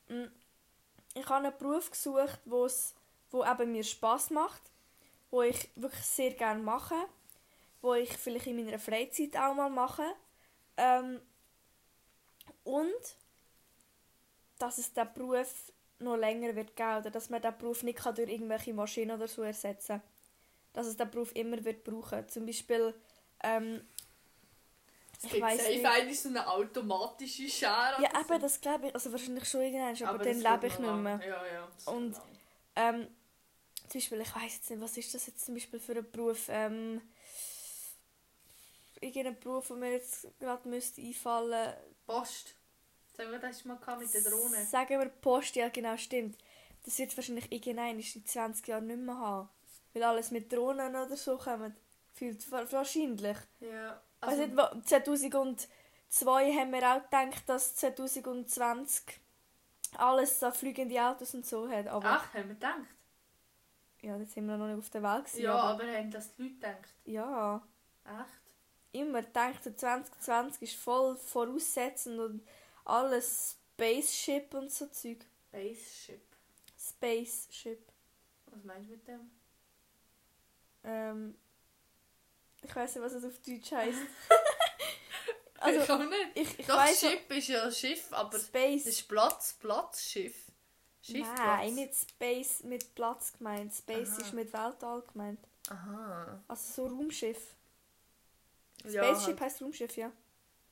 [0.07, 2.93] ich habe einen Beruf gesucht, wo's,
[3.31, 4.61] wo eben mir Spaß macht,
[5.31, 6.95] wo ich wirklich sehr gerne mache,
[7.81, 10.03] wo ich vielleicht in meiner Freizeit auch mal mache.
[10.77, 11.21] Ähm,
[12.63, 13.15] und
[14.59, 18.15] dass es den Beruf noch länger wird geben oder dass man den Beruf nicht kann
[18.15, 20.01] durch irgendwelche Maschinen oder so ersetzen
[20.73, 22.27] Dass es den Beruf immer wird brauchen.
[22.27, 22.93] Zum Beispiel,
[23.43, 23.81] ähm,
[25.25, 25.85] Es Ich gibt safe nicht.
[25.85, 28.01] eigentlich so eine automatische Schere.
[28.01, 30.95] ja eben, das glaube ich, also wahrscheinlich schon irgendwann, aber, das dann lebe ich nicht
[30.95, 31.19] mehr.
[31.25, 31.67] Ja, ja.
[31.73, 32.21] das Und-.
[32.75, 33.07] Ähm,
[33.89, 36.47] zum Beispiel, ich weiß jetzt nicht, was ist das jetzt zum Beispiel für ein Beruf?
[36.49, 37.01] Ähm,
[39.01, 41.73] irgendein Beruf, der mir jetzt gerade müsste einfallen
[42.05, 42.55] Post.
[43.15, 44.65] Sagen wir das mal mit der Drohne.
[44.65, 46.37] Sagen wir Post, ja genau, stimmt.
[46.83, 49.49] Das wird wahrscheinlich irgendein in 20 Jahren nicht mehr haben.
[49.93, 51.75] Weil alles mit Drohnen oder so kommt.
[52.13, 53.37] Fühlt wa- wahrscheinlich.
[53.59, 54.01] Ja.
[54.27, 59.19] Also, Also, weiss nicht, wa- 2002 haben wir auch gedacht, dass 2020
[59.97, 61.87] alles so fliegende Autos und so hat.
[61.87, 62.81] Aber ach, haben wir gedacht?
[64.01, 65.25] ja, jetzt sind wir noch nicht auf der Welt.
[65.25, 66.89] Gewesen, Ja, aber, aber haben das die Leute gedacht?
[67.05, 67.61] ja.
[68.05, 68.41] Echt?
[68.91, 72.47] immer gedacht, 2020 ist voll voraussetzend und
[72.85, 75.25] alles Spaceship und so Zeug.
[75.49, 76.21] Spaceship.
[76.79, 77.91] Spaceship.
[78.45, 79.31] Was meinst du mit dem?
[80.85, 81.35] Ähm,
[82.65, 83.97] ich weiß nicht, was es auf Deutsch heißt.
[85.55, 86.27] ich also, auch nicht.
[86.35, 88.85] ich, ich Doch, weiß Ship ist ja Schiff, aber es Space.
[88.85, 90.35] ist Platz, Platzschiff.
[91.01, 91.37] Schiffplatz.
[91.37, 93.73] Nein, nicht Space mit Platz gemeint.
[93.73, 94.21] Space Aha.
[94.21, 95.39] ist mit Weltall gemeint.
[95.69, 96.43] Aha.
[96.47, 97.55] Also so Raumschiff.
[98.85, 99.41] Ja, Spaceship halt.
[99.41, 100.11] heißt Raumschiff, ja.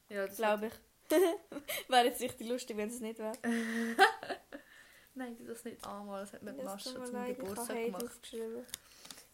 [0.10, 0.74] Ja, das Glaube ich.
[1.90, 3.34] wäre jetzt richtig lustig, wenn es nicht wäre.
[5.16, 6.22] Nein, das nicht einmal.
[6.22, 8.36] Das hat mir Das Mascha zum ich Geburtstag gemacht.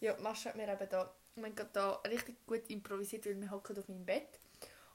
[0.00, 3.78] Ja, Mascha hat mir eben da, wir haben da richtig gut improvisiert, weil wir hocken
[3.78, 4.28] auf meinem Bett.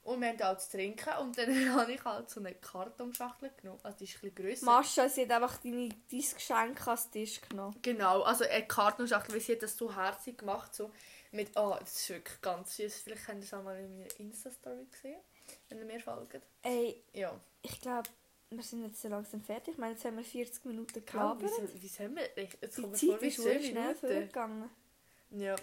[0.03, 3.51] Und wir haben da auch zu trinken und dann habe ich halt so eine Kartonschachtel
[3.59, 3.79] genommen.
[3.81, 4.65] Also die ist ein bisschen grösser.
[4.65, 7.75] Mascha, sie hat einfach deine, dein Geschenk an den Tisch genommen.
[7.81, 10.91] Genau, also eine Kartonschachtel, weil sie hat das so herzig gemacht, so
[11.31, 12.99] mit, oh, das ist wirklich ganz süß.
[13.01, 15.19] Vielleicht habt ihr es auch mal in meiner Insta-Story gesehen.
[15.69, 16.39] wenn ihr mir folgt.
[16.61, 17.37] Ey, Ja.
[17.63, 18.07] ich glaube,
[18.51, 19.73] wir sind jetzt so langsam fertig.
[19.73, 21.69] Ich meine, jetzt haben wir 40 Minuten Klar, wie, gelabert.
[21.71, 22.29] soll, wie sollen wir...
[22.61, 24.69] Jetzt Die vor Zeit wie ist 10 wirklich schnell vorgegangen.
[25.31, 25.55] Ja.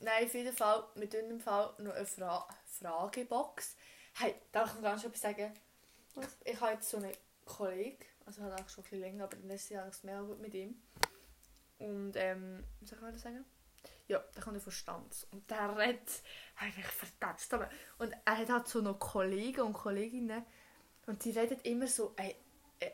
[0.00, 3.76] Nein, auf jeden Fall, mit diesem Fall noch eine Fra Fragebox.
[4.14, 5.52] Hey, darf ich noch ganz etwas sagen?
[6.14, 6.26] Was?
[6.44, 7.12] Ich, ich habe jetzt so einen
[7.44, 10.40] Kollegen, also halt auch schon ein bisschen länger, aber dann ist ja eigentlich mehr gut
[10.40, 10.80] mit ihm.
[11.78, 13.44] Und, ähm, was soll ich mal sagen?
[14.06, 15.26] Ja, der kommt von Stanz.
[15.30, 16.22] Und der redet
[16.56, 17.46] eigentlich verdammt.
[17.52, 20.44] Aber Und er hat halt so noch Kollegen und Kolleginnen.
[21.06, 22.36] Und die reden immer so, ey,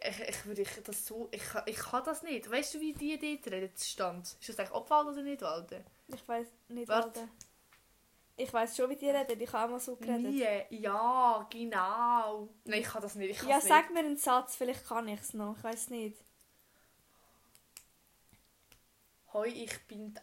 [0.02, 2.50] ich, ich würde ich das so, ich, kann- ich kann das nicht.
[2.50, 4.36] Weißt du, wie die dort reden, Stanz?
[4.40, 5.84] Ist das eigentlich Obwald oder nicht Walden?
[6.08, 7.20] Ich weiß nicht, Warte.
[7.20, 7.28] Alter.
[8.36, 9.40] Ich weiß schon, wie die reden.
[9.40, 10.22] Ich habe auch mal so geredet.
[10.32, 10.46] Nie.
[10.70, 12.48] Ja, genau.
[12.64, 13.30] Nein, ich kann das nicht.
[13.30, 15.56] Ich Ja, sag mir einen Satz, vielleicht kann ich es noch.
[15.58, 16.16] Ich weiß nicht.
[16.16, 16.24] nicht.
[19.32, 20.14] Hoi, ich bin.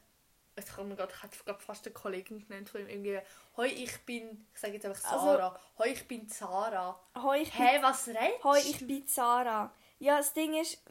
[0.57, 2.89] Jetzt gerade, ich hätte gerade fast eine Kollegin genannt von ihm.
[2.89, 3.19] Irgendwie.
[3.55, 4.47] Hoi, ich bin.
[4.53, 5.59] Ich sage jetzt einfach Also- Sarah.
[5.77, 6.99] Hoi, ich bin Sarah.
[7.21, 9.71] Hoi, ich bin, Hä, was redest Hoi, ich bin Sarah.
[9.99, 10.81] Ja, das Ding ist,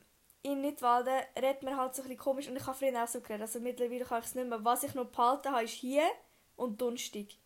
[0.42, 3.20] in Nidwalden redet man halt so ein bisschen komisch und ich habe früher auch so
[3.20, 3.42] geredet.
[3.42, 4.64] Also mittlerweile kann ich es nicht mehr.
[4.64, 6.04] Was ich noch behalten habe, ist hier
[6.54, 7.38] und Dunstig.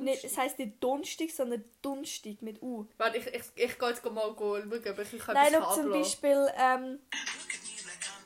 [0.00, 2.86] Nicht, es heisst nicht Dunstig, sondern Dunstig mit U.
[2.96, 5.90] Warte, ich, ich, ich gehe jetzt mal schauen, ob ich Nein, schau zum.
[5.90, 6.98] Beispiel, ähm...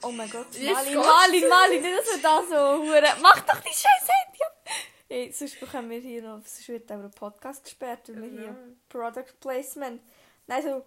[0.03, 0.95] Oh mein Gott, geht's.
[0.95, 3.03] Malin, Malin, nicht, dass wir da so hure.
[3.21, 4.65] Mach doch die scheiß Handy ab!
[5.09, 8.53] Ey, sonst bekommen wir hier noch, sonst wird auch ein Podcast gesperrt, weil wir hier
[8.53, 8.81] Nein.
[8.89, 10.03] Product Placement.
[10.47, 10.87] Nein, so,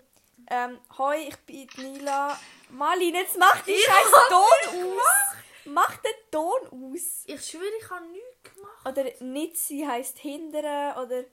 [0.49, 2.39] ähm, hoi, ich bin Nila.
[2.69, 5.35] Malin, jetzt mach die scheiß Ton aus!
[5.65, 7.23] Mach den Ton aus!
[7.25, 8.87] Ich schwöre, ich habe nichts gemacht.
[8.87, 11.23] Oder Nitzi heisst hindern, oder,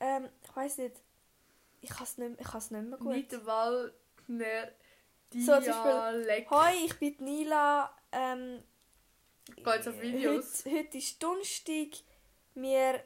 [0.00, 0.96] ähm, ich weiß nicht.
[1.80, 3.12] Ich kann es nicht, ich nicht mehr gut.
[3.12, 4.72] Niederwaldner
[5.32, 6.50] So, zum Beispiel, Dialekt.
[6.50, 7.90] Hoi, ich bin Nila.
[8.12, 8.62] Ähm,
[9.56, 10.64] jetzt auf Videos.
[10.66, 11.88] Heute, heute ist Donnerstag.
[12.54, 13.02] Wir,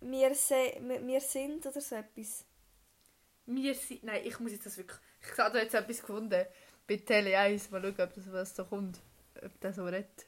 [0.00, 2.44] wir, se, wir, wir sind oder so etwas.
[3.46, 4.02] Wir sind.
[4.02, 4.98] Nein, ich muss jetzt das wirklich.
[5.20, 6.46] Ich habe da jetzt etwas gefunden.
[6.88, 7.70] Bei Tele 1.
[7.70, 9.00] Mal schauen, ob das was da kommt.
[9.44, 10.26] Ob der so redet.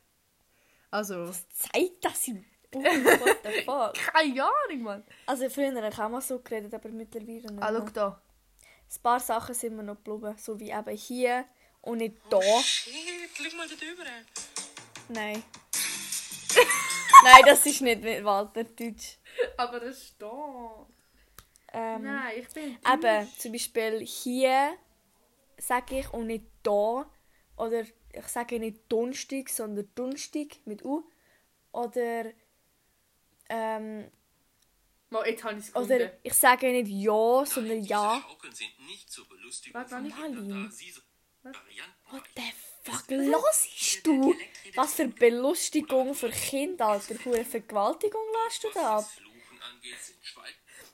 [0.90, 1.30] Also.
[1.52, 2.82] Zeigt das im Buch?
[2.82, 3.94] What the fuck?
[3.94, 5.04] Keine Ahnung, Mann.
[5.26, 8.22] Also früher habe ich auch mal so geredet, aber mittlerweile nicht Ah, schau da.
[8.90, 10.34] Ein paar Sachen sind mir noch geblieben.
[10.38, 11.44] So wie eben hier
[11.82, 12.40] und nicht da.
[12.62, 12.94] Shit,
[13.34, 14.04] schau mal da drüber.
[15.08, 15.42] Nein.
[17.24, 19.18] Nein, das ist nicht Walterdeutsch.
[19.56, 20.28] Aber das steht.
[21.72, 22.78] Ähm, Nein, ich bin.
[22.92, 24.74] Eben, zum Beispiel hier
[25.58, 27.10] sage ich und nicht da.
[27.56, 27.82] Oder
[28.12, 31.08] ich sage nicht Dunstig, sondern Dunstig mit U.
[31.72, 32.26] Oder,
[33.48, 34.10] ähm,
[35.10, 35.92] Mal, jetzt habe ich es gefunden.
[35.92, 38.22] oder ich sage nicht Ja, sondern Ja.
[38.22, 40.04] Schaukeln sind nicht zur Belustigung Warte, von.
[40.04, 40.72] Kindern,
[42.10, 42.42] What the
[42.84, 44.34] fuck hörst du?
[44.74, 47.14] Was für Belustigung für Kinder, Alter.
[47.24, 49.10] Hure Vergewaltigung lässt du da ab.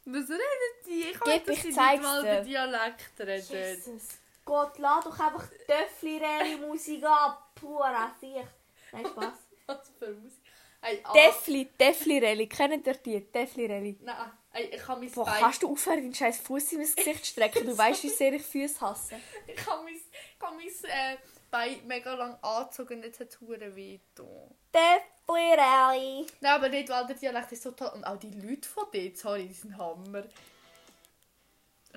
[0.07, 0.41] Was reden
[0.87, 1.01] die?
[1.11, 3.47] Ich weiß, dass sie nicht mal den Dialekt reden.
[3.53, 7.55] Jesus Gott, lass doch einfach Töffli-Reli-Musik ab.
[7.55, 8.45] Pura sich.
[8.93, 9.35] Nein, Spaß.
[9.67, 10.44] Was für Musik.
[10.85, 12.47] Ey, ah, Defli, Defli-Reli.
[12.47, 13.21] Kennt ihr die?
[13.33, 13.97] Defli-Reli.
[14.03, 15.41] Nein, ey, ich habe mein Boah, Bein.
[15.41, 17.67] kannst du aufhören, deinen scheiß Fuß in mein Gesicht zu strecken?
[17.67, 19.17] Du weißt, wie sehr ich Füße hasse.
[19.47, 21.17] Ich habe mein, ich habe mein äh,
[21.51, 24.55] Bein mega lang angezogen und jetzt hat es weh getan.
[24.75, 26.27] Defli-Reli.
[26.41, 27.91] Nein, aber nicht, weil der Dialekt ist so toll.
[27.95, 30.25] Und auch die Leute von dort, sorry, die sind Hammer.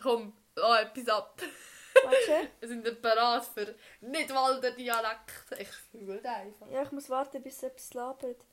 [0.02, 1.42] Komm, lass etwas ab.
[2.04, 2.52] Warte.
[2.62, 5.60] Wir sind bereit für nicht Walder Dialekt.
[5.60, 6.72] Ich fühle einfach.
[6.72, 8.46] Ja, ich muss warten, bis etwas labert.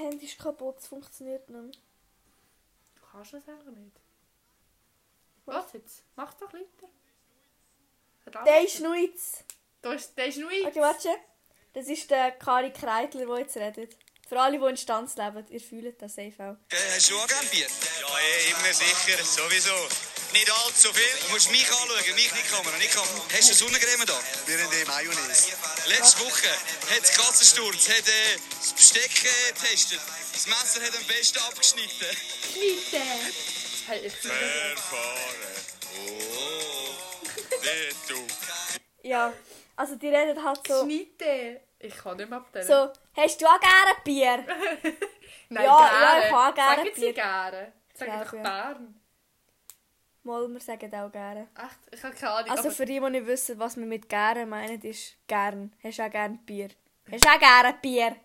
[0.00, 1.72] Das Handy ist kaputt, es funktioniert nicht mehr.
[1.72, 3.96] Du kannst das einfach nicht.
[5.44, 5.64] Was?
[5.66, 6.02] Was jetzt?
[6.16, 6.88] Mach doch weiter.
[8.46, 9.44] Der ist Nuitz.
[9.82, 11.10] Da ist, der ist nur Okay, warte.
[11.74, 13.96] Das ist der Kari Kreitler, der jetzt redet.
[14.26, 16.74] Für alle, die in Stanz leben, ihr fühlt das safe auch.
[16.74, 17.66] Äh, Hast du auch gerne Bier?
[17.66, 20.09] Ja, eh, immer sicher, sowieso.
[20.32, 21.26] Nicht allzu viel.
[21.26, 23.20] Du musst mich anschauen, mich nicht Kamera, nicht Kamera.
[23.36, 24.14] Hast du Sonnencreme da?
[24.46, 25.52] Wir haben die Mayonnaise.
[25.86, 30.00] Letzte Woche hat es Katzensturz, hat äh, das Besteck äh, getestet.
[30.32, 32.16] Das Messer hat am besten abgeschnitten.
[32.52, 34.14] Fühle das.
[34.14, 35.36] Verfahren.
[35.98, 36.94] Oh,
[37.64, 38.26] der du.
[39.02, 39.32] Ja,
[39.76, 40.84] also die reden halt so.
[40.84, 41.60] Schneide.
[41.80, 42.66] Ich kann nicht mehr abtellen.
[42.68, 44.36] So, hast du auch gerne Bier?
[45.48, 46.20] Nein, Ja, gerne.
[46.20, 47.12] ja, ich habe gerne Sagen sie Bier.
[47.14, 47.72] gerne.
[47.94, 48.42] Sagen Ja, doch ja.
[48.42, 48.99] Bern.
[50.22, 51.48] Mal, wir sagen auch gerne.
[51.56, 51.94] Echt?
[51.94, 52.50] Ich habe keine Ahnung.
[52.50, 55.72] Also für die, die nicht wissen, was wir mit gerne meinen, ist gern.
[55.82, 56.68] Hast du auch gerne Bier?
[57.10, 58.16] Hast du auch gerne Bier?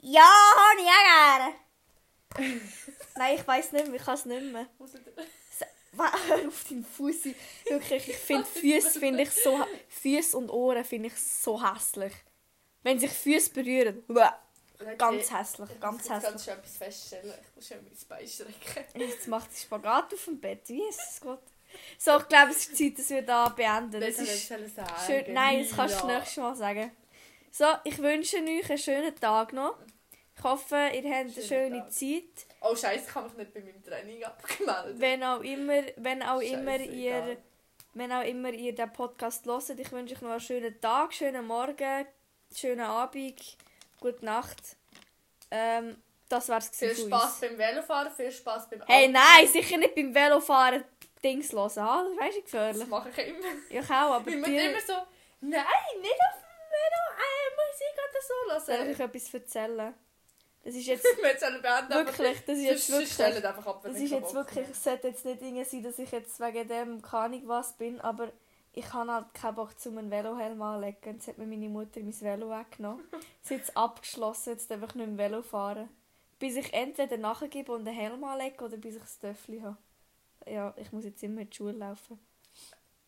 [0.00, 2.60] Ja, habe ich auch gerne.
[3.16, 4.68] Nein, ich weiß nicht mehr, ich kann es nicht mehr.
[5.96, 7.24] Hör auf deinen Fuß.
[7.68, 9.58] Wirklich, ich finde Füße finde ich so
[9.88, 12.12] Füße und Ohren finde ich so hässlich.
[12.82, 14.04] Wenn sich Füße berühren.
[14.08, 14.38] Uah.
[14.98, 16.42] Ganz hässlich, ganz Ich muss hässlich.
[16.44, 17.34] schon etwas feststellen.
[17.42, 19.00] Ich muss schon mein Bein strecken.
[19.00, 20.68] Jetzt macht sie Spagat auf dem Bett.
[20.68, 21.42] Wie ist es Gott?
[21.98, 24.00] So, ich glaube, es ist Zeit, dass wir da beenden.
[24.00, 25.34] Das hätte ist ich sagen schön.
[25.34, 26.18] Nein, das kannst du Lila.
[26.18, 26.92] nächstes Mal sagen.
[27.50, 29.76] So, ich wünsche euch einen schönen Tag noch.
[30.36, 31.92] Ich hoffe, ihr habt eine schöne Tag.
[31.92, 32.46] Zeit.
[32.60, 35.00] Oh Scheiße, ich habe mich nicht bei meinem Training abgemeldet.
[35.00, 37.36] Wenn auch immer, wenn auch immer Scheiße, ihr, egal.
[37.94, 41.46] wenn auch immer ihr den Podcast hört, ich wünsche euch noch einen schönen Tag, schönen
[41.46, 42.06] Morgen,
[42.54, 43.56] schönen Abend,
[44.00, 44.76] gute Nacht.
[45.50, 45.96] Ähm,
[46.28, 49.94] das war's Viel gewesen von Spaß beim Velofahren, viel Spaß beim Hey, nein, sicher nicht
[49.94, 50.84] beim Velofahren
[51.22, 51.70] Dings hören.
[51.78, 52.86] Ah, das weißt du Das gefährlich.
[52.88, 53.46] mache ich immer.
[53.70, 54.92] Ich auch, aber Ich muss dir immer so,
[55.40, 55.64] nein,
[56.00, 58.22] nicht auf dem Velo, äh, Musik oder
[58.60, 58.90] so soll hören.
[58.90, 59.94] ich etwas erzählen.
[60.64, 64.34] Das ist jetzt wirklich, das ist jetzt wirklich, einfach ab, wenn das ich ist jetzt
[64.34, 67.72] wirklich, es sollte jetzt nicht irgendwie sein, dass ich jetzt wegen dem keine Ahnung was
[67.74, 68.32] bin, aber
[68.76, 71.14] ich habe halt keinen Bock, zum einen Velohelm anzulegen.
[71.14, 73.02] Jetzt hat mir meine Mutter mein Velo weggenommen.
[73.42, 75.88] Sie hat es abgeschlossen, jetzt darf ich nicht mehr Velo fahren.
[76.38, 79.78] Bis ich entweder nachgebe und einen Helm anlege oder bis ich das Töffel habe.
[80.46, 82.18] Ja, ich muss jetzt immer in die Schule laufen.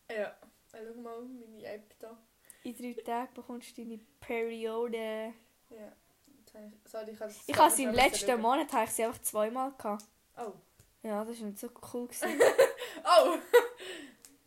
[0.09, 0.35] Ja,
[0.71, 2.17] schau mal meine App da.
[2.63, 5.33] In drei Tagen bekommst du deine Periode.
[5.69, 5.91] Ja.
[6.85, 10.03] Sorry, ich habe Ich habe sie im letzten Monat habe ich sie einfach zweimal gehabt.
[10.35, 10.53] Oh.
[11.03, 12.09] Ja, das war nicht so cool.
[13.03, 13.37] Oh!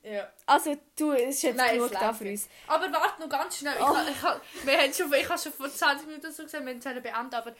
[0.03, 0.28] Ja.
[0.46, 2.48] Also, du, es ist jetzt Nein, genug da für uns.
[2.66, 3.74] Aber warte noch ganz schnell.
[3.76, 3.96] Ich, Oh.
[3.96, 6.80] ha- ich, ha- wir haben schon, ich habe schon vor 20 Minuten so gesagt, wir
[6.82, 7.53] sollen beenden, aber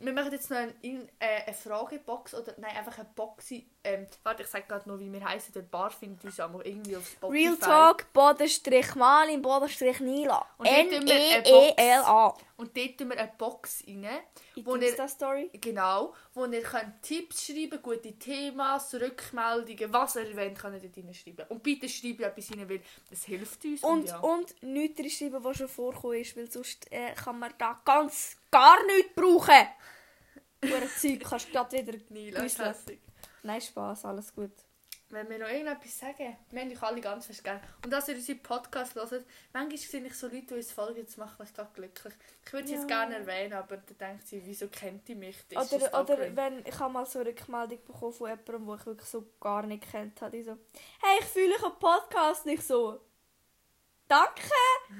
[0.00, 3.52] wir machen jetzt noch ein, in, äh, eine Fragebox oder nein, einfach eine Box.
[3.84, 5.52] Ähm, warte, ich sage gerade noch, wie wir heißen.
[5.54, 7.38] Der Bar findet uns aber irgendwie auf Spotify.
[7.44, 10.44] Real Talk, Bodenstrich Malin, Bodenstrich Nila.
[10.62, 12.34] N-E-E-L-A.
[12.56, 14.06] Und dort tun wir eine Box rein.
[14.54, 15.50] In Wo die Insta-Story.
[15.60, 21.16] Genau, wo ihr könnt Tipps schreiben gute Themas, Rückmeldungen, was ihr wollt, könnt ihr dort
[21.16, 21.46] schreiben.
[21.48, 22.80] Und bitte schreibt etwas rein, weil
[23.10, 23.82] das hilft uns.
[23.82, 24.18] Und, ja.
[24.20, 28.84] und nichts reinschreiben, was schon vorgekommen ist, weil sonst äh, kann man da ganz gar
[28.86, 29.66] nichts brauchen.
[30.64, 33.00] Hure Zeug kannst du gerade wieder hässig.
[33.42, 34.52] Nein, Spaß, alles gut.
[35.10, 37.60] Wenn wir noch irgendetwas sagen, wir haben euch alle ganz fest gerne.
[37.84, 41.16] Und dass ihr unseren Podcast hört, manchmal sehe ich so Leute, die uns folgen, das
[41.18, 42.14] macht mich gerade glücklich.
[42.44, 42.78] Ich würde sie Ja.
[42.80, 45.36] jetzt gerne erwähnen, aber dann denkt sie, wieso kennt ihr mich?
[45.50, 48.66] Das ist Oder, das oder wenn ich habe mal so eine Rückmeldung bekommen von jemandem,
[48.66, 50.52] den ich wirklich so gar nicht kennt habe, die so,
[51.00, 53.00] hey, ich fühle euch einen Podcast nicht so.
[54.08, 54.52] Danke!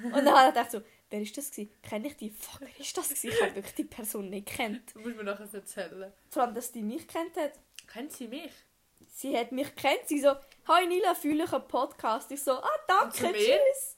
[0.04, 0.80] Und dann habe ich gedacht so,
[1.10, 1.72] wer ist das gewesen?
[1.82, 2.30] Kenne ich die?
[2.30, 3.28] Fuck, wer ist das gewesen?
[3.30, 4.94] Ich habe wirklich die Person nicht kennt.
[4.94, 6.12] Das muss mir nachher erzählen.
[6.30, 7.52] Vor allem, dass die mich kennt hat.
[7.86, 8.52] Kennt sie mich?
[9.16, 10.06] Sie hat mich kennt.
[10.08, 10.34] Sie so,
[10.66, 12.30] hi Nila, fühle ich einen Podcast.
[12.32, 13.32] Ich so, ah, danke, zu mir?
[13.32, 13.96] tschüss.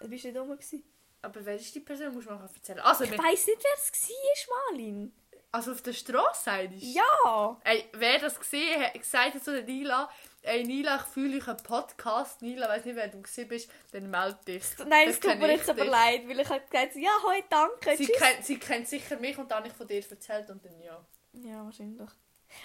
[0.00, 0.84] Du bist nicht dumm gewesen.
[1.22, 2.12] Aber wer ist die Person?
[2.14, 2.80] Muss man nachher erzählen.
[2.80, 5.12] Also, Ich wir, weiss nicht, wer es war, Malin.
[5.52, 6.86] also auf der Straße sagst du?
[6.86, 7.58] Ja!
[7.64, 10.10] Ey, wer das gesehen hat, gesagt hat zu der Nila,
[10.42, 12.40] ey Nila, ich fühle dich einen Podcast.
[12.42, 14.62] Nila, weiß nicht, wer du gesehen bist, dann melde dich.
[14.86, 15.90] Nein, es tut mir ich jetzt aber dich.
[15.90, 18.16] leid, weil ich habe gesagt, ja, hoi, danke, Sie tschüss.
[18.18, 21.02] kennt, sie kennt sicher mich und dann habe ich von dir erzählt und dann ja.
[21.32, 22.08] Ja, wahrscheinlich.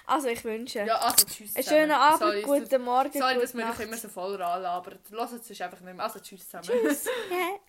[0.06, 3.70] Also, ich wünsche Ja, also tschüss einen schönen Abend, Sorry, guten Morgen, Sorry, dass wir
[3.70, 5.00] euch immer so voll anlabern.
[5.12, 6.04] Lasst es einfach nicht mehr.
[6.04, 6.66] Also tschüss zusammen.
[6.66, 7.06] Tschüss.